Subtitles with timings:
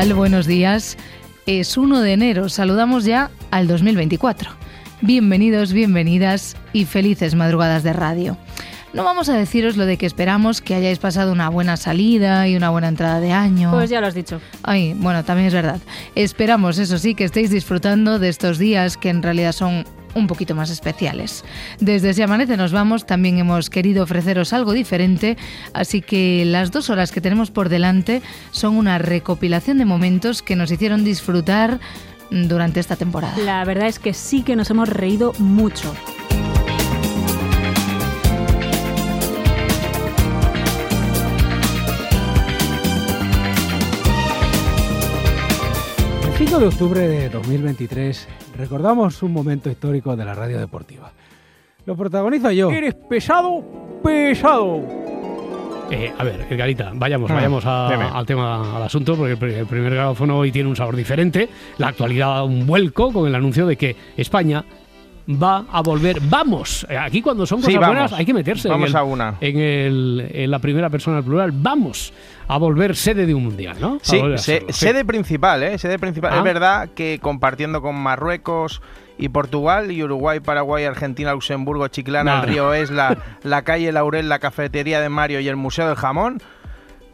[0.00, 0.14] Tal?
[0.14, 0.96] Buenos días.
[1.44, 4.50] Es 1 de enero, saludamos ya al 2024.
[5.02, 8.38] Bienvenidos, bienvenidas y felices madrugadas de radio.
[8.94, 12.56] No vamos a deciros lo de que esperamos que hayáis pasado una buena salida y
[12.56, 13.72] una buena entrada de año.
[13.72, 14.40] Pues ya lo has dicho.
[14.62, 15.80] Ay, bueno, también es verdad.
[16.14, 20.54] Esperamos, eso sí, que estéis disfrutando de estos días que en realidad son un poquito
[20.54, 21.44] más especiales.
[21.78, 25.36] Desde Si Amanece nos vamos, también hemos querido ofreceros algo diferente,
[25.72, 30.56] así que las dos horas que tenemos por delante son una recopilación de momentos que
[30.56, 31.80] nos hicieron disfrutar
[32.30, 33.36] durante esta temporada.
[33.38, 35.94] La verdad es que sí que nos hemos reído mucho.
[46.50, 51.12] 5 de octubre de 2023 recordamos un momento histórico de la radio deportiva.
[51.86, 52.72] Lo protagonizo yo.
[52.72, 53.62] Eres pesado,
[54.02, 54.80] pesado.
[55.92, 59.54] Eh, a ver, Edgarita, vayamos, Ah, vayamos a- al tema, al asunto, porque el, pri-
[59.54, 61.48] el primer grabófono hoy tiene un sabor diferente.
[61.78, 64.64] La actualidad da un vuelco con el anuncio de que España
[65.36, 66.18] va a volver.
[66.22, 66.86] ¡Vamos!
[66.88, 68.68] Eh, Aquí cuando son cosas buenas hay que meterse.
[68.68, 69.34] en Vamos el- a una.
[69.40, 71.50] En, el- en la primera persona del plural.
[71.52, 72.12] ¡Vamos!
[72.48, 73.98] A volver sede de un mundial, ¿no?
[74.02, 75.78] Sí, se- sede principal, ¿eh?
[75.78, 76.32] Sede principal.
[76.34, 76.38] Ah.
[76.38, 78.82] Es verdad que compartiendo con Marruecos
[79.18, 84.28] y Portugal y Uruguay, Paraguay, Argentina, Luxemburgo, Chiclana, el río es la, la calle Laurel,
[84.28, 86.40] la cafetería de Mario y el Museo del Jamón.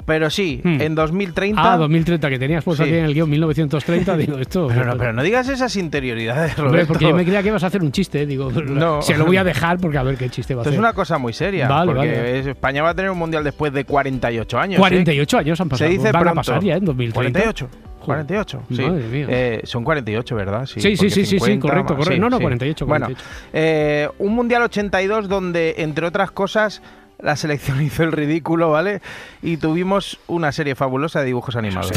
[0.06, 0.80] Pero sí, Hmm.
[0.80, 1.60] en 2030...
[1.74, 2.90] Ah, 2030, que tenías puesto Sí.
[2.90, 4.68] aquí en el guion 1930, digo, esto...
[4.68, 6.88] Pero no, pero no digas esas interioridades, Hombre, Roberto.
[6.92, 9.02] porque yo me creía que ibas a hacer un chiste, digo, No.
[9.02, 10.74] se lo voy a dejar porque a ver qué chiste va a Esto hacer.
[10.74, 12.38] es una cosa muy seria, Vale, porque vale.
[12.38, 14.76] es- España va a tener un mundial después de 48 años.
[14.76, 14.80] ¿eh?
[14.80, 15.90] 48 años han pasado.
[15.90, 16.30] Se dice Van pronto.
[16.40, 17.40] a pasar ya en 2030.
[17.40, 17.68] 48.
[18.06, 18.82] 48, sí.
[18.82, 19.26] Madre mía.
[19.28, 20.66] Eh, son 48, ¿verdad?
[20.66, 22.04] Sí, sí, sí, sí, sí, 50 correcto, más.
[22.04, 22.20] correcto.
[22.22, 23.28] No, no, 48, Bueno, 48.
[23.52, 26.82] eh, un Mundial 82 donde, entre otras cosas,
[27.18, 29.00] la selección hizo el ridículo, ¿vale?
[29.42, 31.92] Y tuvimos una serie fabulosa de dibujos animados.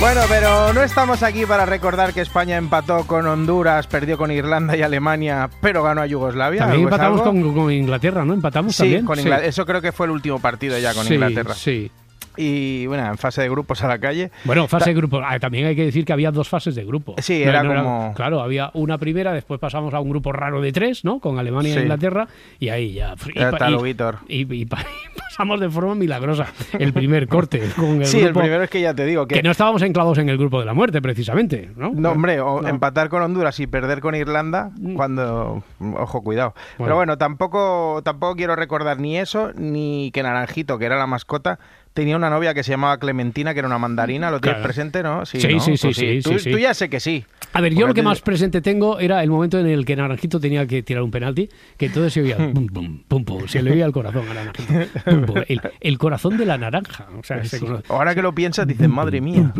[0.00, 4.76] Bueno, pero no estamos aquí para recordar que España empató con Honduras, perdió con Irlanda
[4.76, 6.60] y Alemania, pero ganó a Yugoslavia.
[6.60, 8.32] También ¿Algo es empatamos con, con Inglaterra, ¿no?
[8.32, 9.04] Empatamos Sí, también.
[9.04, 9.48] con Inglaterra.
[9.48, 11.54] Eso creo que fue el último partido ya con Sí, Inglaterra.
[11.54, 11.90] Sí.
[12.38, 14.30] Y bueno, en fase de grupos a la calle.
[14.44, 15.20] Bueno, fase de grupo.
[15.24, 17.16] Ah, también hay que decir que había dos fases de grupo.
[17.18, 21.04] Sí, era como- Claro, había una primera, después pasamos a un grupo raro de tres,
[21.04, 21.18] ¿no?
[21.20, 21.78] Con Alemania Sí.
[21.80, 22.28] e Inglaterra,
[22.60, 23.14] y ahí ya.
[23.26, 24.78] y y- y, y pa-
[25.16, 26.46] y pasamos de forma milagrosa
[26.78, 29.34] el primer corte con el Sí, el primero es que ya te digo que.
[29.36, 31.90] Que no estábamos enclavados en el grupo de la muerte, precisamente, ¿no?
[31.94, 32.68] No, hombre, o No.
[32.68, 34.94] empatar con Honduras y perder con Irlanda, Mm.
[34.94, 35.62] cuando.
[35.80, 36.54] Ojo, cuidado.
[36.76, 36.84] Bueno.
[36.86, 41.58] Pero bueno, tampoco, tampoco quiero recordar ni eso, ni que Naranjito, que era la mascota,
[41.92, 44.30] tenía una novia que se llamaba Clementina, que era una mandarina.
[44.30, 44.64] ¿Lo tienes Claro.
[44.66, 45.26] presente, no?
[45.26, 45.60] Sí, ¿no?
[45.60, 47.24] sí, sí, Pues sí, Tú, sí, tú ya sé que sí.
[47.52, 49.96] A ver, yo Porque lo que más presente tengo era el momento en el que
[49.96, 53.62] Naranjito tenía que tirar un penalti, que entonces se oía pum, pum, pum, pum, se
[53.62, 54.72] le oía el corazón a Naranjito.
[55.04, 57.06] Pum, pum, el, el corazón de la naranja.
[57.18, 57.84] O sea, se conoce.
[57.88, 59.52] Ahora que lo piensas, dices, madre mía,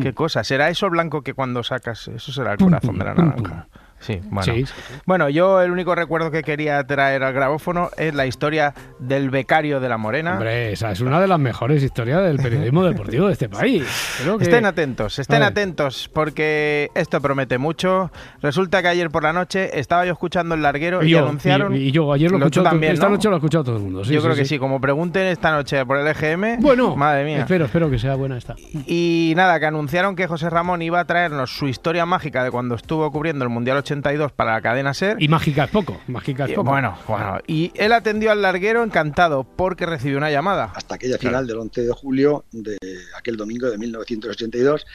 [0.00, 0.44] qué cosa.
[0.44, 2.08] ¿Será eso blanco que cuando sacas?
[2.08, 3.68] Eso será el corazón de la naranja.
[4.06, 4.42] Sí, bueno.
[4.54, 4.72] Sí, sí.
[5.04, 9.80] Bueno, yo el único recuerdo que quería traer al grabófono es la historia del becario
[9.80, 10.34] de la Morena.
[10.34, 13.84] Hombre, esa es una de las mejores historias del periodismo deportivo de este país.
[14.22, 18.10] Creo que- Estén atentos, estén atentos, porque esto promete mucho.
[18.42, 21.74] Resulta que ayer por la noche estaba yo escuchando el larguero y, Y yo, anunciaron.
[21.74, 23.12] y- y yo ayer lo escuchado, también, esta ¿no?
[23.12, 24.04] noche lo ha escuchado todo el mundo.
[24.04, 26.58] sí, yo sí, creo que sí, como pregunten esta noche por el EGM.
[26.60, 27.38] Bueno, madre mía.
[27.40, 28.54] Espero, espero que sea buena esta.
[28.86, 32.74] Y nada, que anunciaron que José Ramón iba a traernos su historia mágica de cuando
[32.74, 35.16] estuvo cubriendo el Mundial 82 para la cadena Ser.
[35.20, 36.70] Y mágica es poco, mágica es Y poco.
[36.70, 40.72] bueno, bueno, y él atendió al larguero encantado porque recibió una llamada.
[40.74, 42.76] hasta aquella final del 11 de julio de
[43.16, 44.86] aquel domingo de 1982,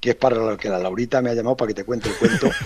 [0.00, 2.14] que es para lo que la Laurita me ha llamado para que te cuente el
[2.16, 2.48] cuento.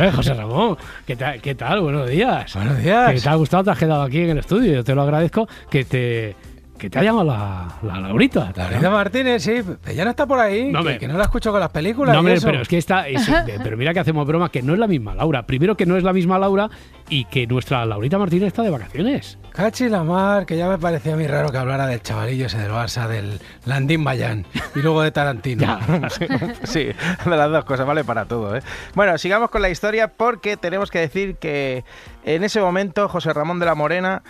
[0.00, 0.76] Eh, José Ramón,
[1.06, 1.40] ¿qué tal?
[1.40, 1.80] ¿qué tal?
[1.82, 2.52] Buenos días.
[2.52, 3.12] Buenos días.
[3.12, 4.72] Que te ha gustado, te has quedado aquí en el estudio.
[4.74, 6.34] Yo te lo agradezco que te
[6.82, 8.52] que te ha llamado la, la Laurita.
[8.56, 10.70] Laurita Martínez, sí, pero ya no está por ahí.
[10.72, 12.12] No, que, que no la escucho con las películas.
[12.12, 13.06] No, hombre, pero es que esta.
[13.08, 15.46] es- eh, pero mira que hacemos broma, que no es la misma Laura.
[15.46, 16.68] Primero que no es la misma Laura
[17.08, 19.38] y que nuestra Laurita Martínez está de vacaciones.
[19.52, 22.72] Cachi la mar, que ya me parecía muy raro que hablara del chavalillo ese del
[22.72, 24.44] Barça, del Landín Bayán
[24.74, 25.78] y luego de Tarantino.
[26.64, 28.56] Sí, de las dos cosas, vale para todo.
[28.56, 28.62] ¿eh?
[28.94, 31.84] Bueno, sigamos con la historia porque tenemos que decir que
[32.24, 34.22] en ese momento José Ramón de la Morena,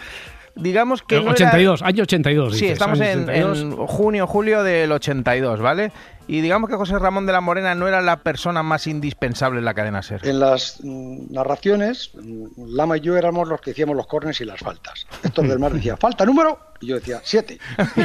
[0.55, 1.17] digamos que...
[1.17, 2.53] No era- 82, año 82.
[2.55, 3.59] Sí, dices, estamos en, 82.
[3.61, 5.93] en junio, julio del 82, ¿vale?
[6.29, 9.65] Y digamos que José Ramón de la Morena no era la persona más indispensable en
[9.65, 10.21] la cadena SER.
[10.27, 14.45] En las mm, narraciones, mm, Lama y yo éramos los que hacíamos los corners y
[14.45, 15.07] las faltas.
[15.25, 17.59] Héctor del Mar decía, falta número, y yo decía, siete.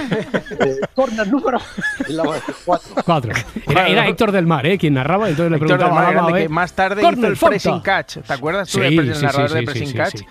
[0.60, 1.60] eh, corner número,
[2.08, 2.96] y Lama decía, cuatro.
[3.06, 3.32] Cuatro.
[3.70, 4.80] Era, era Héctor del Mar, ¿eh?
[4.80, 6.44] Quien narraba, entonces le preguntaba Mar a Lama, ¿eh?
[6.44, 7.50] que más tarde Corner, hizo el falta.
[7.52, 8.18] pressing catch.
[8.26, 10.22] ¿Te acuerdas tú Sí, del sí, narrador sí, de sí, pressing sí, catch?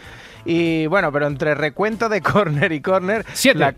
[0.47, 3.25] Y bueno, pero entre recuento de corner y corner...
[3.33, 3.59] Siete.
[3.59, 3.75] la-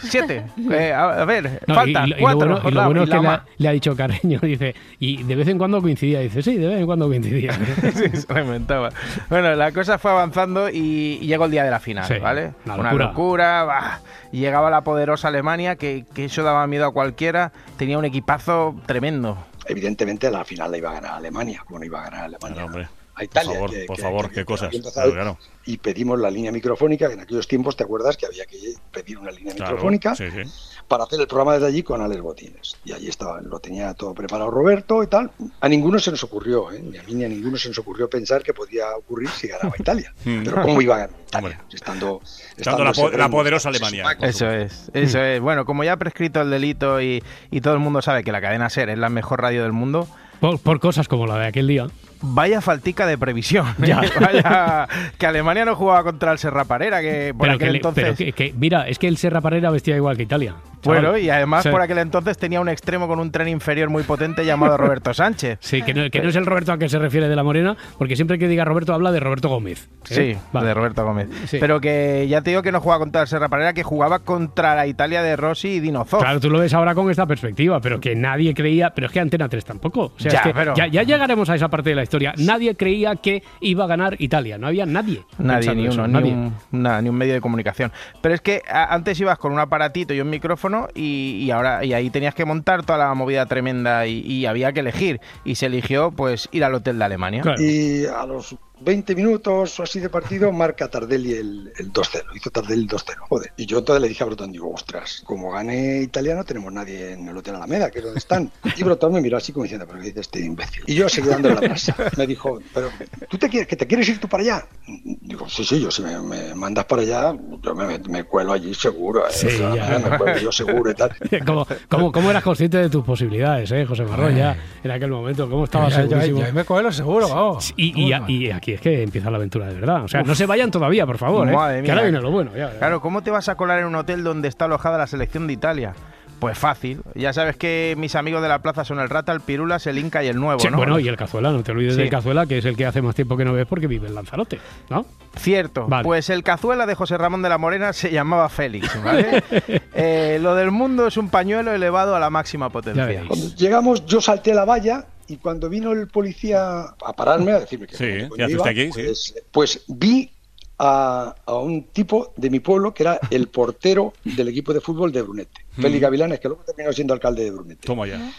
[0.00, 0.44] siete.
[0.72, 2.38] Eh, a, a ver, No, falta y, y lo cuatro.
[2.38, 5.34] bueno, y lo bueno es que le ha, le ha dicho Carreño, dice, y de
[5.34, 7.52] vez en cuando coincidía, dice, sí, de vez en cuando coincidía.
[7.92, 8.88] Sí, se lo inventaba.
[9.28, 12.52] Bueno, la cosa fue avanzando y, y llegó el día de la final, Sí, ¿vale?
[12.64, 13.64] una Una locura.
[13.64, 14.00] bah.
[14.32, 17.52] Y llegaba la poderosa Alemania, que, que eso daba miedo a cualquiera.
[17.76, 19.36] Tenía un equipazo tremendo.
[19.66, 22.66] Evidentemente la final la iba a ganar Alemania, como no iba a ganar Alemania.
[22.66, 22.88] Claro.
[23.22, 23.52] A Italia.
[23.58, 24.70] Por favor, que- por que- favor, que- qué que cosas.
[24.92, 25.38] Claro, claro.
[25.64, 28.58] Y pedimos la línea microfónica, que en aquellos tiempos te acuerdas que había que
[28.90, 30.42] pedir una línea Claro, microfónica sí, sí.
[30.88, 32.76] para hacer el programa desde allí con Alex Botines.
[32.84, 35.30] Y allí estaba, lo tenía todo preparado Roberto y tal.
[35.60, 36.82] A ninguno se nos ocurrió, ¿eh?
[36.82, 39.72] ni a mí ni a ninguno se nos ocurrió pensar que podía ocurrir si ganaba
[39.78, 40.12] Italia.
[40.24, 40.42] Mm.
[40.44, 41.60] Pero ¿cómo iba a ganar Italia?
[41.72, 42.20] Estando,
[42.56, 44.16] Estando la la poderosa Alemania.
[44.20, 45.40] Eso es, eso es.
[45.40, 48.40] Bueno, como ya ha prescrito el delito y, y todo el mundo sabe que la
[48.40, 50.08] cadena SER es la mejor radio del mundo,
[50.40, 51.86] por, por cosas como la de aquel día.
[52.22, 53.66] Vaya faltica de previsión.
[53.68, 53.72] ¿eh?
[53.86, 54.00] Ya.
[54.20, 54.88] Vaya,
[55.18, 58.04] que Alemania no jugaba contra el Serra Parera, que por Pero, aquel que, le- entonces...
[58.04, 60.54] pero que, que- mira, es que el Serra Parera vestía igual que Italia.
[60.82, 61.00] chaval.
[61.02, 64.44] Bueno, y además por aquel entonces tenía un extremo con un tren inferior muy potente
[64.44, 65.58] llamado Roberto Sánchez.
[65.60, 67.76] Sí, que no, que no es el Roberto al que se refiere de la Morena,
[67.98, 69.88] porque siempre que diga Roberto habla de Roberto Gómez.
[70.10, 70.14] ¿eh?
[70.34, 70.68] Sí, Vale.
[70.68, 71.28] de Roberto Gómez.
[71.46, 71.58] Sí.
[71.60, 74.74] Pero que ya te digo que no jugaba contra el Serra Parera, que jugaba contra
[74.74, 76.22] la Italia de Rossi y Dino Zoff.
[76.22, 79.20] Claro, tú lo ves ahora con esta perspectiva, pero que nadie creía, pero es que
[79.20, 80.12] Antena 3 tampoco.
[80.16, 82.11] O sea, Ya, es que pero- ya, ya llegaremos a esa parte de la historia.
[82.38, 85.24] Nadie creía que iba a ganar Italia, no había nadie.
[85.38, 86.32] Nadie, ni eso, uno, ni nadie.
[86.32, 87.92] un, nada, ni un medio de comunicación.
[88.20, 91.92] Pero es que antes ibas con un aparatito y un micrófono y, y ahora y
[91.92, 95.20] ahí tenías que montar toda la movida tremenda y, y había que elegir.
[95.44, 97.42] Y se eligió pues ir al hotel de Alemania.
[97.42, 97.62] Claro.
[97.62, 102.22] Y a los 20 minutos o así de partido marca Tardelli el, el 2-0.
[102.34, 103.16] Hizo Tardelli el 2-0.
[103.28, 103.52] Joder.
[103.56, 107.12] Y yo entonces le dije a Brotón, digo, ostras, como gane Italia no tenemos nadie
[107.12, 108.50] en el Hotel Alameda, que es donde están.
[108.76, 110.82] Y Brotón me miró así como diciendo, pero ¿qué dice este imbécil?
[110.86, 111.94] Y yo seguí dándole la brasa.
[112.16, 112.90] Me dijo, pero
[113.28, 114.66] ¿tú te quieres, que te quieres ir tú para allá?
[115.04, 118.74] Digo, sí, sí, yo si me, me mandas para allá, yo me, me cuelo allí
[118.74, 119.26] seguro.
[119.26, 119.30] ¿eh?
[119.32, 119.98] Sí, O sea, ya.
[119.98, 121.14] Me cuelo yo seguro y tal.
[121.46, 125.48] ¿Cómo, cómo, cómo eras consciente de tus posibilidades, eh, José Marrón, ya en aquel momento?
[125.48, 126.40] ¿Cómo estabas Ya, ya, segurísimo?
[126.40, 127.72] ya me coge seguro, vamos.
[127.76, 130.04] Y, y, Vamos, y aquí es que empieza la aventura de verdad.
[130.04, 131.48] O sea, no se vayan todavía, por favor.
[131.48, 131.82] ¿eh?
[131.84, 132.50] Que ahora viene lo bueno.
[132.56, 132.78] ya, ya.
[132.78, 135.52] Claro, ¿cómo te vas a colar en un hotel donde está alojada la selección de
[135.52, 135.94] Italia?
[136.38, 137.00] Pues fácil.
[137.14, 140.24] Ya sabes que mis amigos de la plaza son el Rata, el Pirulas, el Inca
[140.24, 140.76] y el Nuevo, Sí, ¿no?
[140.76, 142.00] Bueno, y el Cazuela, no te olvides Sí.
[142.00, 144.16] del Cazuela, que es el que hace más tiempo que no ves porque vive en
[144.16, 144.58] Lanzarote,
[144.90, 145.06] ¿no?
[145.36, 145.86] Cierto.
[145.86, 146.02] Vale.
[146.02, 149.42] Pues el cazuela de José Ramón de la Morena se llamaba Félix, ¿vale?
[149.94, 153.22] Eh, lo del mundo es un pañuelo elevado a la máxima potencia.
[153.28, 157.86] Cuando llegamos, yo salté la valla y cuando vino el policía a pararme, a decirme
[157.86, 158.90] que Sí, dónde ¿qué hace iba, aquí?
[158.92, 160.30] Pues, pues vi
[160.78, 165.12] a, a un tipo de mi pueblo que era el portero del equipo de fútbol
[165.12, 167.86] de Brunete, Félix Gavilanes, que luego terminó siendo alcalde de Brunete.
[167.86, 168.32] Toma ya.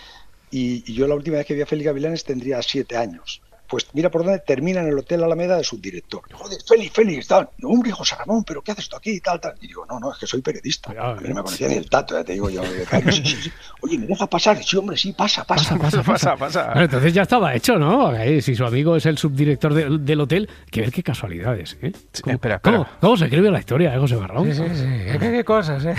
[0.51, 3.41] Y, y yo la última vez que vi a Félix Gavilanes tendría siete años.
[3.67, 6.21] Pues mira por dónde termina en el Hotel Alameda de subdirector.
[6.31, 7.49] Joder, Félix, Félix, tal.
[7.57, 9.19] No, hombre, José Ramón, ¿pero qué haces tú aquí?
[9.19, 9.55] Tal, tal.
[9.61, 10.89] Y digo, no, no, es que soy periodista.
[10.89, 11.29] Cuidado, a mí eh.
[11.29, 12.61] no me conocía ni el tato, ya te digo yo.
[12.61, 13.11] de calle.
[13.11, 13.51] Sí, sí, sí.
[13.81, 14.63] Oye, ¿me deja pasar?
[14.63, 15.75] Sí, hombre, sí, pasa, pasa.
[15.77, 16.65] Pasa, pasa, pasa.
[16.67, 18.07] Bueno, entonces ya estaba hecho, ¿no?
[18.09, 21.91] Ahí, si su amigo es el subdirector de- del hotel, que ver qué casualidades, ¿eh?
[22.21, 22.59] ¿Cómo, espera, espera.
[22.59, 24.45] ¿cómo, cómo se escribe la historia de José Marrón?
[24.53, 24.85] Sí, sí, sí.
[25.13, 25.95] ¿Qué, qué cosas, eh?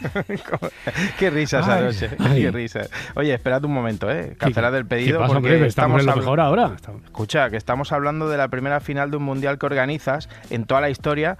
[1.18, 2.90] Qué risas anoche, qué risas.
[3.14, 4.34] Oye, esperad un momento, ¿eh?
[4.38, 5.68] Cancelad el ¿Qué pedido pasa, porque hombre?
[5.68, 6.72] Estamos, en lo mejor ahora.
[6.74, 10.64] Estamos- Escucha, que estamos hablando de la primera final de un mundial que organizas en
[10.64, 11.38] toda la historia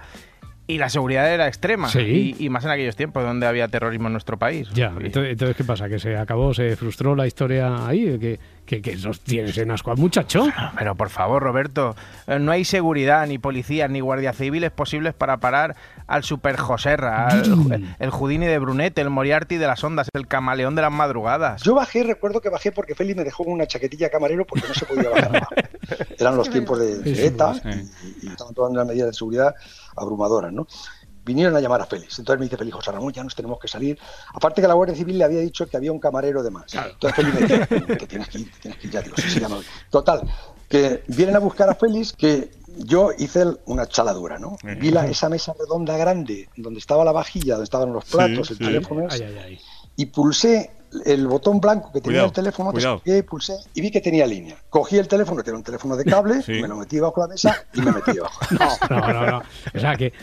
[0.65, 1.87] y la seguridad era extrema.
[1.87, 2.35] Sí.
[2.39, 4.69] Y, y más en aquellos tiempos donde había terrorismo en nuestro país.
[4.73, 5.87] Ya, entonces, ¿qué pasa?
[5.87, 8.17] ¿Que se acabó, se frustró la historia ahí?
[8.19, 10.45] ¿Que, que, que nos tienes en asco al muchacho?
[10.77, 11.95] Pero por favor, Roberto,
[12.27, 17.27] eh, no hay seguridad, ni policías, ni guardias civiles posibles para parar al Super Joserra,
[17.27, 21.63] al el, Houdini de Brunete, el Moriarty de las ondas, el camaleón de las madrugadas.
[21.63, 24.73] Yo bajé, recuerdo que bajé porque Félix me dejó con una chaquetilla camarero porque no
[24.73, 25.47] se podía bajar.
[26.19, 29.55] Eran los tiempos de, ETA y, y estaban todas las medidas de seguridad
[29.95, 30.67] abrumadoras, ¿no?
[31.27, 32.17] Vinieron a llamar a Félix.
[32.17, 33.99] Entonces me dice Félix, José Ramón, ya nos tenemos que salir.
[34.33, 36.73] Aparte que la Guardia Civil le había dicho que había un camarero de más.
[36.73, 37.67] Entonces Félix me dice,
[37.97, 39.65] te tienes que ir, te tienes que ir, ya digo, sí, sí, ya me voy.
[39.91, 40.21] Total,
[40.67, 44.57] que vienen a buscar a Félix, que yo hice una chaladura, ¿no?
[44.79, 48.53] Vi la, esa mesa redonda grande, donde estaba la vajilla, donde estaban los platos, Sí,
[48.53, 48.63] el sí.
[48.65, 49.59] teléfono, Ay, ay, ay.
[49.95, 50.71] y pulsé
[51.05, 54.55] el botón blanco que tenía Cuidado, el teléfono, descolgué, pulsé y vi que tenía línea.
[54.69, 56.53] Cogí el teléfono, que era un teléfono de cable, Sí.
[56.61, 58.39] me lo metí bajo la mesa y me metí debajo.
[58.89, 59.37] No, no, no.
[59.75, 60.13] O sea, que,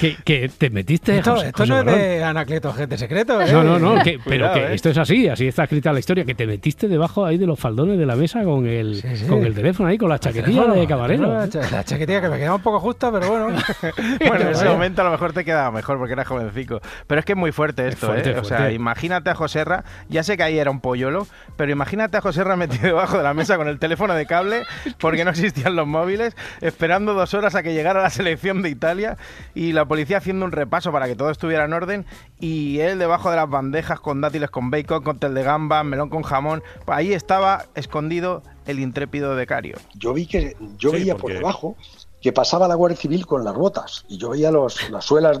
[0.00, 1.18] que, que te metiste.
[1.18, 2.00] Esto, José- esto José no es Barón.
[2.00, 3.40] de Anacleto, gente secreto.
[3.40, 3.52] ¿eh?
[3.52, 4.74] No, no, no, que- pero Cuidado, que eh.
[4.74, 7.58] esto es así, así está escrita la historia, que te metiste debajo ahí de los
[7.58, 9.26] faldones de la mesa con el, Sí, sí.
[9.26, 11.32] con el teléfono ahí, con la chaquetilla Teléfono, de camarero.
[11.34, 13.46] La, cha- la chaquetilla que me quedaba un poco justa, pero bueno.
[14.26, 16.80] Bueno, en ese momento a lo mejor te quedaba mejor porque era jovencico.
[17.06, 18.38] Pero es que es muy fuerte esto, fuerte, ¿eh?
[18.38, 18.74] O sea, fuerte.
[18.74, 21.26] imagínate a Joserra, ya sé que ahí era un polluelo,
[21.56, 24.62] pero imagínate a Joserra metido debajo de la mesa con el teléfono de cable,
[24.98, 29.16] porque no existían los móviles, esperando dos horas a que llegara la selección de Italia
[29.54, 32.04] y la policía haciendo un repaso para que todo estuviera en orden
[32.40, 36.22] y él debajo de las bandejas con dátiles con bacon, cóctel de gamba, melón con
[36.22, 36.62] jamón.
[36.84, 39.76] Pues ahí estaba escondido el intrépido becario.
[39.94, 41.76] Yo vi que yo Sí, veía por debajo
[42.20, 45.38] que pasaba la Guardia Civil con las botas y yo veía los, las suelas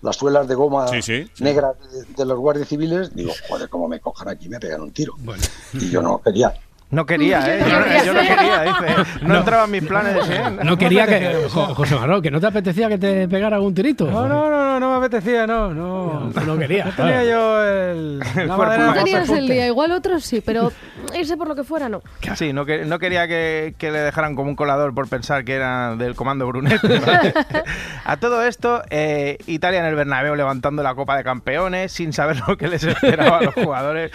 [0.00, 1.44] las suelas de goma Sí, sí, sí.
[1.44, 4.90] negras de, de los guardias civiles, digo, joder, cómo me cojan aquí, me pegan un
[4.90, 5.14] tiro.
[5.18, 5.42] Bueno.
[5.74, 6.52] Y yo no quería.
[6.92, 7.64] No quería, ¿eh?
[7.66, 9.16] Yo no quería yo no quería, dice.
[9.22, 10.42] No, entraba en mis planes, ¿eh?
[10.62, 11.48] No quería que.
[11.50, 14.04] Jo- José Marón, que no te apetecía que te pegara algún tirito.
[14.10, 16.30] No, no, no, no, no me apetecía, no, no.
[16.34, 20.22] No, no quería, No tenía yo el, la cuerpo No tenías el día, igual otros
[20.22, 20.70] sí, pero
[21.14, 22.02] ese por lo que fuera no.
[22.36, 25.54] Sí, no, que, no quería que, que le dejaran como un colador por pensar que
[25.54, 26.80] era del comando Brunet.
[26.82, 27.32] ¿vale?
[28.04, 32.42] A todo esto, eh, Italia en el Bernabéu levantando la Copa de Campeones sin saber
[32.46, 34.10] lo que les esperaba a los jugadores.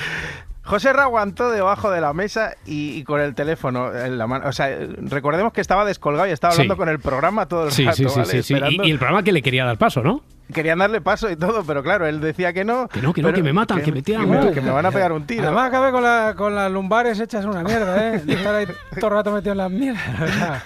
[0.67, 4.47] José Ra aguantó debajo de la mesa y, y con el teléfono en la mano.
[4.47, 4.69] O sea,
[4.99, 6.77] recordemos que estaba descolgado y estaba hablando Sí.
[6.77, 8.25] con el programa todo el Sí, rato, sí, sí, ¿vale?
[8.31, 8.53] sí, sí.
[8.53, 8.83] Esperando.
[8.83, 10.21] Y, y el programa que le quería dar paso, ¿no?
[10.53, 12.87] Querían darle paso y todo, pero claro, él decía que no.
[12.87, 14.29] Que no, que no, que me matan, que me tiran.
[14.29, 15.43] me, que me van a pegar un tiro.
[15.43, 18.19] Además acabé con, la, con las lumbares hechas una mierda, ¿eh?
[18.19, 18.65] De estar ahí
[18.97, 20.01] todo el rato metido en las mierdas.
[20.37, 20.63] sea,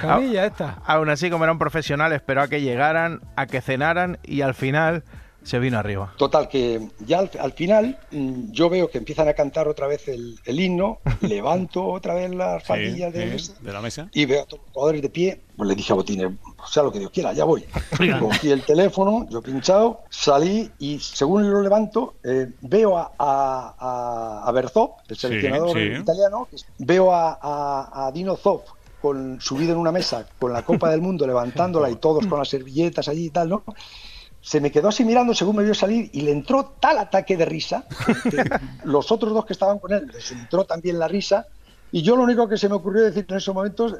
[0.00, 0.78] camilla esta.
[0.86, 4.54] Aún así, como era un profesional, esperó a que llegaran, a que cenaran y al
[4.54, 5.02] final
[5.46, 6.12] se vino arriba.
[6.16, 10.08] Total, que ya al, al final mm, yo veo que empiezan a cantar otra vez
[10.08, 14.08] el, el himno, levanto otra vez las Sí, de, sí, de la mesa.
[14.12, 15.40] y veo a todos los jugadores de pie.
[15.56, 16.32] Pues le dije a Botines,
[16.68, 17.64] sea lo que Dios quiera, ya voy.
[18.20, 24.90] Cogí el teléfono, yo pinchado, salí y según lo levanto, eh, veo a, a, a,
[25.08, 26.00] el seleccionador sí.
[26.00, 26.48] italiano,
[26.78, 28.62] veo a, a, a Dino Zoff
[29.00, 32.48] con, subido en una mesa con la Copa del Mundo, levantándola y todos con las
[32.48, 33.62] servilletas allí y tal, ¿no?
[34.46, 37.44] Se me quedó así mirando según me vio salir y le entró tal ataque de
[37.44, 37.84] risa
[38.30, 38.44] que
[38.84, 41.46] los otros dos que estaban con él les entró también la risa
[41.92, 43.96] y yo lo único que se me ocurrió decir en esos momentos, eh,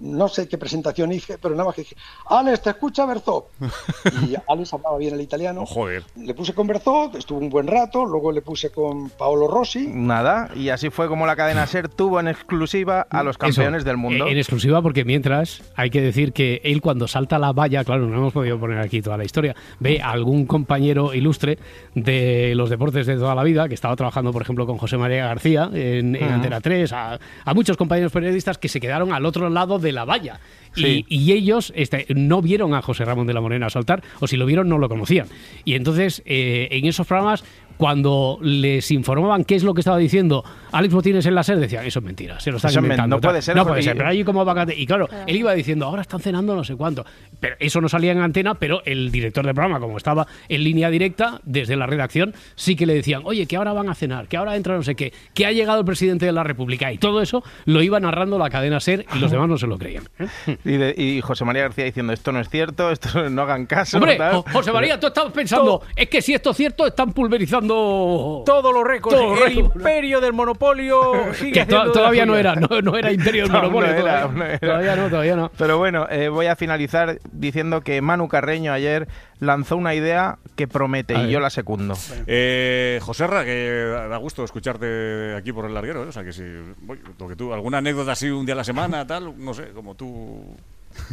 [0.00, 1.96] no sé qué presentación hice, pero nada más que dije,
[2.28, 3.46] Alex, te escucha Berzot.
[4.28, 5.62] Y Alex hablaba bien el italiano.
[5.62, 6.04] Oh, joder.
[6.16, 9.86] Le puse con Berzot, estuvo un buen rato, luego le puse con Paolo Rossi.
[9.88, 13.88] Nada, y así fue como la cadena SER tuvo en exclusiva a los campeones Eso,
[13.88, 14.26] del mundo.
[14.26, 18.06] eh, En exclusiva porque mientras hay que decir que él cuando salta la valla, claro,
[18.06, 21.58] no hemos podido poner aquí toda la historia, ve a algún compañero ilustre
[21.94, 25.26] de los deportes de toda la vida, que estaba trabajando, por ejemplo, con José María
[25.26, 26.32] García en, en Ujú.
[26.34, 27.13] Antena 3, a,
[27.44, 30.40] a muchos compañeros periodistas que se quedaron al otro lado de la valla.
[30.74, 31.04] Sí.
[31.08, 34.36] Y, y ellos este, no vieron a José Ramón de la Morena saltar, o si
[34.36, 35.28] lo vieron no lo conocían.
[35.64, 37.44] Y entonces, eh, en esos programas,
[37.76, 41.84] cuando les informaban qué es lo que estaba diciendo Alex Botines en la SER, decían,
[41.84, 43.16] eso es mentira, se lo están Eso inventando.
[43.16, 43.30] no tal".
[43.30, 44.74] puede ser, No puede ser, pero allí como vacante.
[44.76, 47.04] Y claro, él iba diciendo, ahora están cenando no sé cuánto.
[47.40, 50.90] Pero eso no salía en antena, pero el director del programa, como estaba en línea
[50.90, 54.36] directa desde la redacción, sí que le decían, oye, que ahora van a cenar, que
[54.36, 56.90] ahora entra no sé qué, que ha llegado el presidente de la República.
[56.92, 59.78] Y todo eso lo iba narrando la cadena SER y los demás no se lo
[59.78, 60.04] creían.
[60.18, 60.56] ¿eh?
[60.64, 63.98] Y, de- y José María García diciendo, esto no es cierto, esto no hagan caso.
[63.98, 64.32] Hombre, tal.
[64.36, 67.63] Jo- José María, tú estabas pensando, es que si esto es cierto, están pulverizando...
[67.66, 69.16] Todos los récords.
[69.16, 73.12] Todos los el imperio del monopolio sigue Que to- todavía no era, no, no era
[73.12, 73.88] Imperio del No, Monopolio.
[73.88, 74.38] no era, todavía.
[74.38, 74.58] no era.
[74.58, 75.50] todavía no, todavía no.
[75.56, 79.08] Pero bueno, eh, voy a finalizar diciendo que Manu Carreño ayer
[79.40, 81.94] lanzó una idea que promete y yo la secundo.
[82.26, 83.70] Eh, Joserra, que
[84.08, 86.08] da gusto escucharte aquí por el larguero, ¿eh?
[86.08, 86.42] o sea que si
[86.82, 89.68] voy, lo que tú, alguna anécdota así un día a la semana, tal, no sé,
[89.74, 90.56] como tú.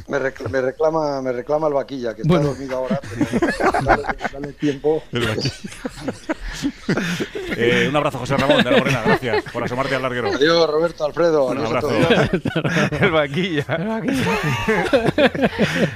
[0.07, 2.49] Me, recla- me reclama me reclama el vaquilla, que Bueno.
[2.51, 3.25] está dormido ahora, pero
[3.85, 5.03] dale, dale tiempo.
[5.11, 5.23] El
[7.57, 9.01] Eh, un abrazo, José Ramón de la Morena.
[9.05, 10.29] Gracias por asomarte al larguero.
[10.33, 11.45] Adiós, Roberto, Alfredo.
[11.45, 11.87] Un abrazo.
[11.87, 12.29] todos.
[13.01, 13.65] El vaquilla.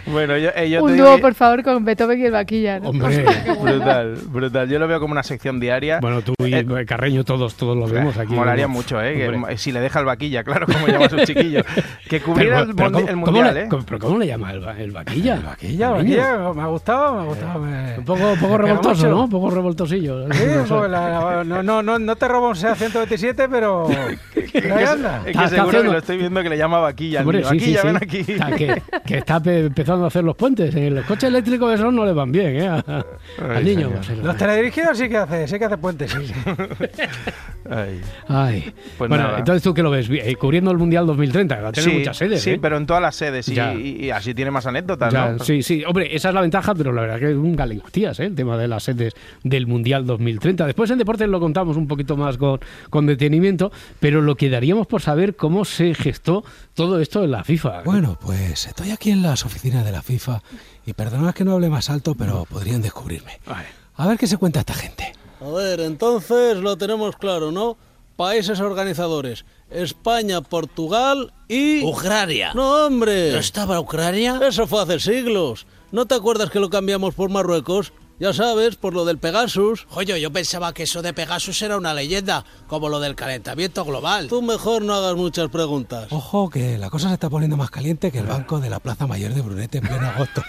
[0.08, 2.80] bueno, yo, eh, yo te Un dúo, por favor, con Beethoven y el vaquilla.
[2.80, 2.90] ¿no?
[2.90, 3.26] Hombre.
[3.62, 4.70] brutal, brutal.
[4.70, 6.00] Yo lo veo como una sección diaria.
[6.00, 8.34] Bueno, tú y Eh, Carreño todos, todos lo vemos aquí.
[8.34, 8.74] Molaría ¿no?
[8.74, 9.16] mucho, ¿eh?
[9.48, 11.62] Que- si le deja el vaquilla, claro, como llama a su chiquillo.
[12.10, 13.68] Que cubriera Pero- el, pero mundi- ¿cómo- el cómo mundial, le- ¿eh?
[13.78, 15.40] Cómo- ¿Pero cómo le llama el, va- el vaquilla?
[15.46, 17.60] Vaquilla, vaquilla, me ha gustado, me ha gustado.
[17.60, 19.24] me- Un poco, poco revoltoso, ¿no?
[19.24, 20.32] Un poco revoltosillo.
[20.34, 20.90] Sí, No sé.
[20.90, 23.88] la- la- no, no, no, no te robo un SEA 127, pero...
[23.90, 24.38] anda.
[24.46, 27.22] Es que Está- está seguro que lo estoy viendo que le llama vaquilla.
[27.22, 27.88] Hombre, sí, vaquilla, sí.
[27.88, 28.24] ven aquí.
[28.24, 30.74] Que, que está pe- empezando a hacer los puentes.
[30.76, 32.68] Eh, Los coches eléctricos esos no le van bien, ¿eh?
[32.68, 33.90] A- Ay, Al niño.
[33.94, 36.32] pues, Los teledirigidos sí que hace, sí que hace puentes, sí.
[37.70, 38.02] Ay.
[38.28, 38.74] Ay.
[38.98, 39.40] Pues bueno, nada.
[39.40, 42.18] entonces tú que lo ves, Eh, cubriendo el Mundial 2030, va a tener Sí, muchas
[42.18, 42.42] sedes.
[42.42, 42.60] sí, ¿eh?
[42.62, 43.65] pero en todas las sedes y, Ya.
[43.74, 45.40] Y- y así tiene más anécdotas, Ya, ¿no?
[45.44, 48.26] Sí, sí, hombre, esa es la ventaja, pero la verdad que es un galimatías, ¿eh?
[48.26, 50.66] el tema de las sedes del Mundial 2030.
[50.66, 54.88] Después en deportes lo contamos un poquito más con, con detenimiento, pero lo que daríamos
[54.88, 56.44] por saber cómo se gestó
[56.74, 57.82] todo esto en la FIFA.
[57.84, 60.42] Bueno, pues estoy aquí en las oficinas de la FIFA
[60.86, 63.40] y perdonad que no hable más alto, pero podrían descubrirme.
[63.48, 63.68] Vale.
[63.96, 65.14] A ver qué se cuenta esta gente.
[65.42, 67.78] A ver, entonces lo tenemos claro, ¿no?
[68.16, 69.46] Países organizadores.
[69.70, 71.84] España, Portugal y...
[71.84, 72.54] Ucrania.
[72.54, 73.32] No, hombre.
[73.32, 74.40] ¿No estaba Ucrania?
[74.48, 75.68] Eso fue hace siglos.
[75.92, 77.92] ¿No te acuerdas que lo cambiamos por Marruecos?
[78.18, 79.88] Ya sabes, por lo del Pegasus.
[79.92, 84.28] Oye, yo pensaba que eso de Pegasus era una leyenda, como lo del calentamiento global.
[84.30, 86.08] Tú mejor no hagas muchas preguntas.
[86.12, 89.06] Ojo, que la cosa se está poniendo más caliente que el banco de la Plaza
[89.06, 90.42] Mayor de Brunete en pleno agosto.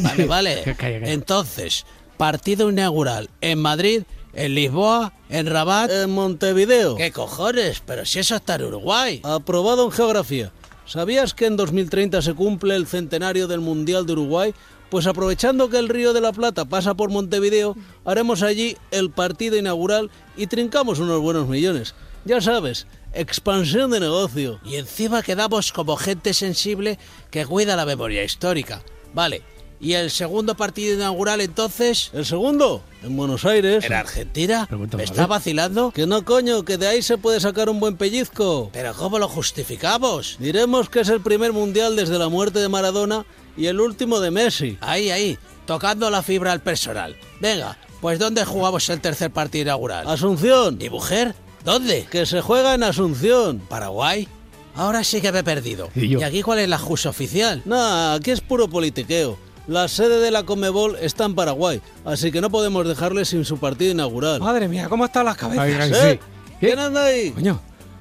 [0.00, 0.76] Vale, vale.
[1.12, 1.84] Entonces,
[2.16, 5.90] partido inaugural en Madrid, en Lisboa, en Rabat.
[5.90, 6.96] En Montevideo.
[6.96, 7.82] ¿Qué cojones?
[7.84, 9.20] Pero si eso está en Uruguay.
[9.24, 10.52] Aprobado en geografía.
[10.86, 14.54] ¿Sabías que en 2030 se cumple el centenario del Mundial de Uruguay?
[14.88, 19.56] Pues aprovechando que el Río de la Plata pasa por Montevideo, haremos allí el partido
[19.56, 21.94] inaugural y trincamos unos buenos millones.
[22.24, 24.58] Ya sabes, expansión de negocio.
[24.64, 26.98] Y encima quedamos como gente sensible
[27.30, 28.82] que cuida la memoria histórica.
[29.14, 29.42] Vale.
[29.80, 32.10] ¿Y el segundo partido inaugural entonces?
[32.12, 32.82] ¿El segundo?
[33.02, 33.82] En Buenos Aires.
[33.84, 34.66] ¿En Argentina?
[34.66, 35.90] Pregunta ¿Me está vacilando?
[35.90, 38.68] Que no, coño, que de ahí se puede sacar un buen pellizco.
[38.74, 40.36] ¿Pero cómo lo justificamos?
[40.38, 43.24] Diremos que es el primer mundial desde la muerte de Maradona
[43.56, 44.76] y el último de Messi.
[44.82, 47.16] Ahí, ahí, tocando la fibra al personal.
[47.40, 50.06] Venga, pues ¿dónde jugamos el tercer partido inaugural?
[50.06, 50.76] Asunción.
[50.78, 51.34] ¿Y mujer?
[51.64, 52.06] ¿Dónde?
[52.10, 53.60] Que se juega en Asunción.
[53.60, 54.28] ¿Paraguay?
[54.74, 55.88] Ahora sí que me he perdido.
[55.94, 56.24] Y yo.
[56.24, 57.62] aquí cuál es la JUS oficial?
[57.64, 59.38] Nah, aquí es puro politiqueo.
[59.70, 63.58] La sede de la Comebol está en Paraguay, así que no podemos dejarle sin su
[63.58, 64.40] partido inaugural.
[64.40, 65.64] Madre mía, ¿cómo están las cabezas?
[65.64, 66.18] Ay, ay, ¿Eh?
[66.20, 66.54] sí.
[66.58, 67.30] ¿Quién anda ahí?
[67.30, 67.60] Coño,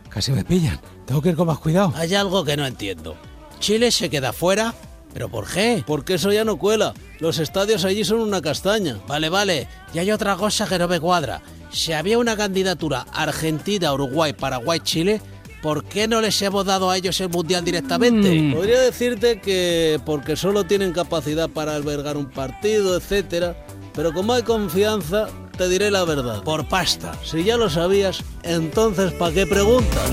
[0.10, 0.80] casi me pillan.
[1.06, 1.94] Tengo que ir con más cuidado.
[1.96, 3.16] Hay algo que no entiendo.
[3.60, 4.74] Chile se queda fuera,
[5.14, 5.84] ¿pero por qué?
[5.86, 6.96] Porque eso ya no cuela.
[7.20, 8.98] Los estadios allí son una castaña.
[9.08, 9.68] Vale, vale.
[9.94, 11.44] Y hay otra cosa que no me cuadra.
[11.70, 15.22] Si había una candidatura Argentina, Uruguay, Paraguay, Chile,
[15.62, 18.30] ¿por qué no les hemos dado a ellos el mundial directamente?
[18.30, 18.54] Mm.
[18.54, 23.56] Podría decirte que porque solo tienen capacidad para albergar un partido, etcétera,
[23.94, 26.44] pero como hay confianza, te diré la verdad.
[26.44, 27.14] Por pasta.
[27.24, 30.12] Si ya lo sabías, entonces ¿para qué preguntas?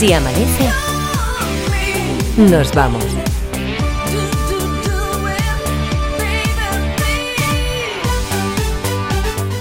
[0.00, 0.66] Si amanece,
[2.38, 3.04] nos vamos.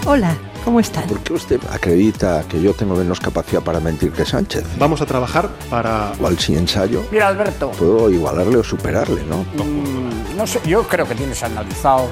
[0.06, 1.08] Hola, ¿cómo están?
[1.10, 4.64] ¿Por qué usted acredita que yo tengo menos capacidad para mentir que Sánchez?
[4.78, 6.14] Vamos a trabajar para...
[6.16, 9.40] Igual si ensayo, Mira, Alberto, puedo igualarle o superarle, ¿no?
[9.62, 12.08] mm, no sé, yo creo que tienes analizado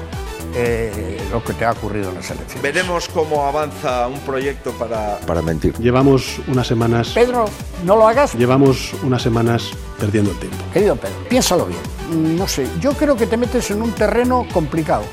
[0.54, 2.62] eh, lo que te ha ocurrido en las elecciones.
[2.62, 5.18] Veremos cómo avanza un proyecto para...
[5.20, 5.74] Para mentir.
[5.78, 7.10] Llevamos unas semanas...
[7.14, 7.46] Pedro,
[7.84, 8.34] no lo hagas.
[8.34, 10.56] Llevamos unas semanas perdiendo el tiempo.
[10.72, 12.36] Querido Pedro, piénsalo bien.
[12.36, 15.04] No sé, yo creo que te metes en un terreno complicado.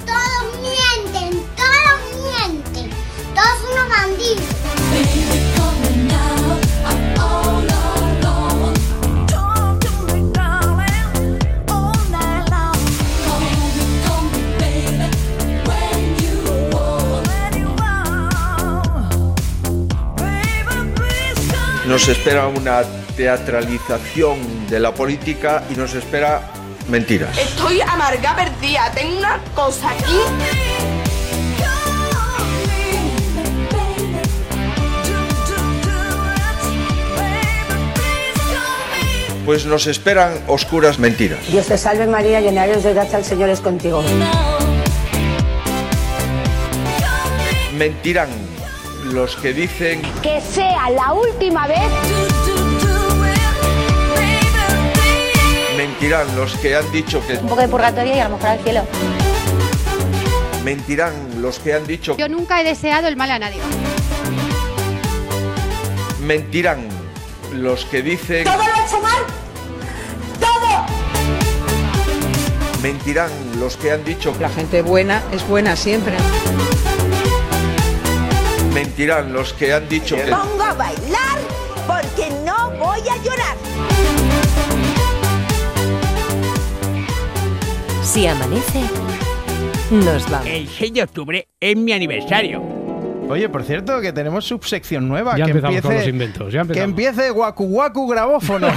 [21.96, 22.84] Nos espera una
[23.16, 26.42] teatralización de la política y nos espera
[26.90, 27.38] mentiras.
[27.38, 30.20] Estoy amarga perdida, tengo una cosa aquí.
[39.46, 41.40] pues nos esperan oscuras mentiras.
[41.50, 44.04] Dios te salve María, llena de gracia, el Señor es contigo.
[47.78, 48.55] Mentirán
[49.06, 51.80] los que dicen Que sea la última vez.
[55.78, 58.60] Mentirán los que han dicho que Un poco de purgatorio y a lo mejor al
[58.60, 58.82] cielo.
[60.64, 63.60] mentirán los que han dicho Yo nunca he deseado el mal a nadie.
[66.22, 66.88] mentirán
[67.54, 69.24] los que dicen ¿Todo lo he hecho mal?
[70.40, 70.86] ¡Todo!
[72.82, 76.16] mentirán los que han dicho La gente buena es buena siempre.
[78.76, 81.40] Mentirán los que han dicho que Pongo a bailar
[81.88, 83.56] porque no voy a llorar.
[88.04, 88.82] Si amanece,
[89.92, 90.48] nos vamos.
[90.48, 92.62] El 6 de octubre es mi aniversario.
[93.30, 95.38] Oye, por cierto, que tenemos subsección nueva.
[95.38, 98.68] Ya que empezamos empiece, con los inventos, ya Que empiece Waku Waku grabófono.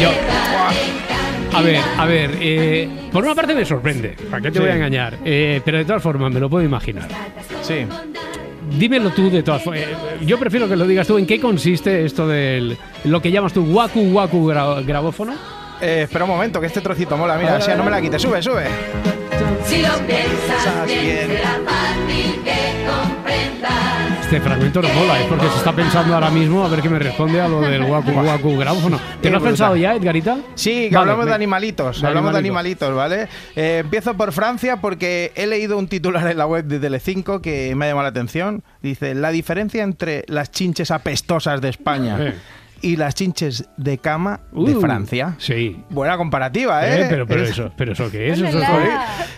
[0.00, 0.10] Yo-
[1.56, 4.60] A ver, a ver, eh, por una parte me sorprende, ¿para qué te Sí.
[4.60, 5.18] voy a engañar?
[5.24, 7.08] Eh, pero de todas formas, me lo puedo imaginar.
[7.62, 7.86] Sí.
[8.78, 9.82] Dímelo tú de todas formas.
[10.22, 11.16] yo prefiero que lo digas tú.
[11.18, 15.34] ¿En qué consiste esto del lo que llamas tú Waku Waku gra- grabófono?
[15.80, 17.36] Eh, espera un momento, que este trocito mola.
[17.36, 18.20] Mira, así no me la quites.
[18.20, 18.64] Sube, sube.
[19.64, 24.05] Si lo piensas bien, bien, será fácil que comprendas.
[24.26, 26.98] Este fragmento no mola, es porque se está pensando ahora mismo a ver qué me
[26.98, 28.98] responde a lo del Waku Waku grabófono.
[29.22, 30.38] ¿Te lo has pensado ya, Edgarita?
[30.56, 32.00] Sí, que Vale, hablamos de animalitos.
[32.00, 32.92] de hablamos de animalitos.
[32.92, 33.28] ¿vale?
[33.54, 37.72] Eh, empiezo por Francia porque he leído un titular en la web de Telecinco que
[37.76, 38.64] me ha llamado la atención.
[38.82, 42.34] Dice, la diferencia entre las chinches apestosas de España Eh.
[42.86, 45.34] Y las chinches de cama de Uh, Francia.
[45.38, 45.82] Sí.
[45.90, 47.02] Buena comparativa, ¿eh?
[47.02, 48.58] Eh, pero, pero Es- eso, pero eso qué es, eso.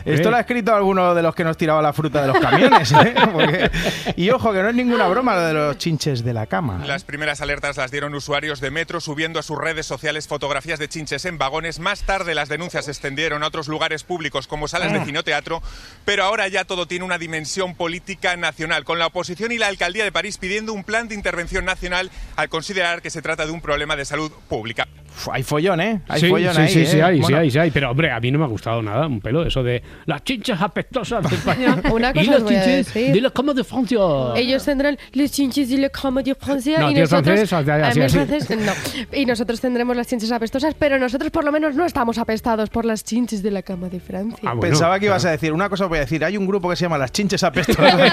[0.05, 2.93] Esto lo ha escrito alguno de los que nos tiraba la fruta de los camiones.
[2.93, 3.15] ¿eh?
[3.33, 3.71] Porque-
[4.17, 6.83] Y ojo, que no es ninguna broma lo de los chinches de la cama.
[6.87, 10.89] Las primeras alertas las dieron usuarios de Metro subiendo a sus redes sociales fotografías de
[10.89, 11.79] chinches en vagones.
[11.79, 15.05] Más tarde las denuncias se extendieron a otros lugares públicos como salas de Ah.
[15.05, 15.63] cine-teatro,
[16.05, 20.05] pero ahora ya todo tiene una dimensión política nacional, con la oposición y la alcaldía
[20.05, 23.61] de París pidiendo un plan de intervención nacional al considerar que se trata de un
[23.61, 24.87] problema de salud pública.
[25.33, 26.01] Hay follón, ¿eh?
[26.09, 27.03] Hay sí, follón sí, ahí, sí, sí, ¿eh?
[27.03, 27.71] hay, sí, hay, sí hay.
[27.71, 30.61] Pero, hombre, a mí no me ha gustado nada, un pelo, eso de las chinches
[30.61, 33.65] apestosas de España Una y cosa las os voy a chinches de la cama de
[33.65, 33.99] Francia.
[34.37, 37.89] Ellos tendrán les chinches y le cama de Francia No, y nosotros francés, así, a
[37.89, 38.17] así, mí así.
[38.17, 38.73] francés, no.
[39.19, 42.85] Y nosotros tendremos las chinches apestosas, pero nosotros por lo menos no estamos apestados por
[42.85, 44.39] las chinches de la cama de Francia.
[44.43, 45.31] Ah, bueno, Pensaba que ibas claro.
[45.31, 46.25] a decir una cosa, voy a decir.
[46.25, 48.13] Hay un grupo que se llama Las Chinches Apestosas.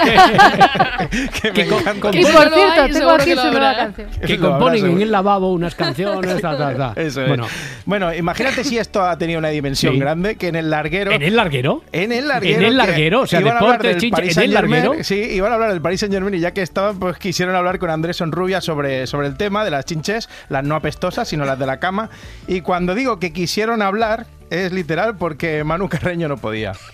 [1.42, 2.10] que me encanta.
[2.12, 4.08] Y por cierto, tengo aquí su nueva canción.
[4.26, 6.95] Que componen en el lavabo unas canciones, ta, ta, ta.
[6.96, 7.28] Eso es.
[7.28, 7.46] Bueno,
[7.84, 10.00] Bueno, imagínate si esto ha tenido una dimensión Sí.
[10.00, 11.12] grande que en el larguero.
[11.12, 11.82] ¿en el larguero?
[11.92, 12.56] En el larguero.
[12.58, 14.82] En el larguero, o sea, iban a hablar deporte, del chinche, Paris en el Saint-Germain,
[14.84, 15.04] larguero.
[15.04, 17.78] Sí, iban a hablar del Paris Saint Germain y ya que estaban, pues quisieron hablar
[17.78, 21.58] con Andrés Sonrubia sobre, sobre el tema de las chinches, las no apestosas, sino las
[21.58, 22.08] de la cama.
[22.48, 26.72] Y cuando digo que quisieron hablar, es literal porque Manu Carreño no podía.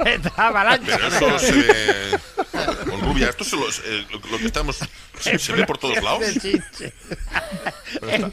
[0.86, 2.20] Pero eso se...
[2.88, 4.78] Con rubia, esto es lo, eh, lo- lo que estamos...
[5.18, 6.24] Se, se ve por todos lados.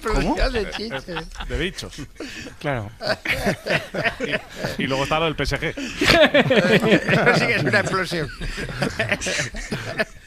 [0.03, 0.35] ¿Cómo?
[0.35, 1.25] de.
[1.47, 1.93] De bichos.
[2.59, 2.89] Claro.
[4.77, 5.63] Y, y luego está lo del PSG.
[5.65, 8.29] Eso sí que es una explosión.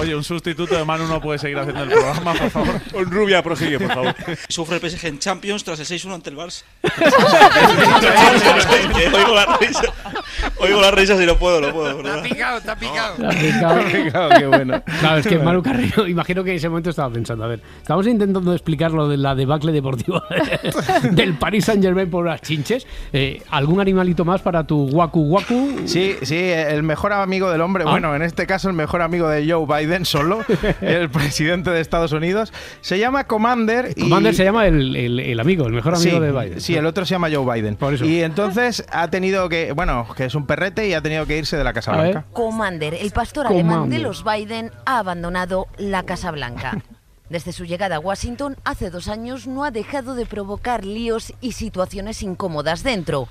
[0.00, 2.80] Oye, un sustituto de Manu no puede seguir haciendo el programa, por favor.
[2.94, 4.14] Un rubia prosigue, por favor.
[4.48, 6.62] Sufre el PSG en Champions tras el 6-1 ante el Barça.
[10.60, 11.20] oigo las risas.
[11.20, 12.00] Y no puedo, no puedo.
[12.00, 13.14] Está picado, está picado.
[13.18, 13.80] La picado.
[14.04, 14.82] Picado, qué bueno.
[15.00, 18.06] Claro, es que Manu Carrillo, imagino que en ese momento estaba pensando, a ver, estamos
[18.06, 20.22] intentando explicar lo de la debacle deportiva
[21.10, 22.86] del Paris Saint Germain por las chinches.
[23.12, 25.82] Eh, ¿Algún animalito más para tu Waku Waku?
[25.86, 27.90] Sí, sí, el mejor amigo del hombre, Ah.
[27.90, 30.40] bueno, en este caso el mejor amigo de Joe Biden solo,
[30.80, 33.92] el presidente de Estados Unidos, se llama Commander.
[33.96, 36.60] y- Commander se llama el, el- el amigo, el mejor amigo sí, de Biden.
[36.60, 37.76] Sí, el otro se llama Joe Biden.
[37.76, 38.04] Por eso.
[38.04, 41.56] Y entonces ha tenido que, bueno, que es un perrete y ha tenido que irse
[41.56, 41.92] de la Casa.
[41.92, 42.24] Blanca.
[42.32, 46.82] Commander, el pastor alemán de los Biden, ha abandonado la Casa Blanca.
[47.30, 51.52] Desde su llegada a Washington hace dos años no ha dejado de provocar líos y
[51.52, 53.28] situaciones incómodas dentro.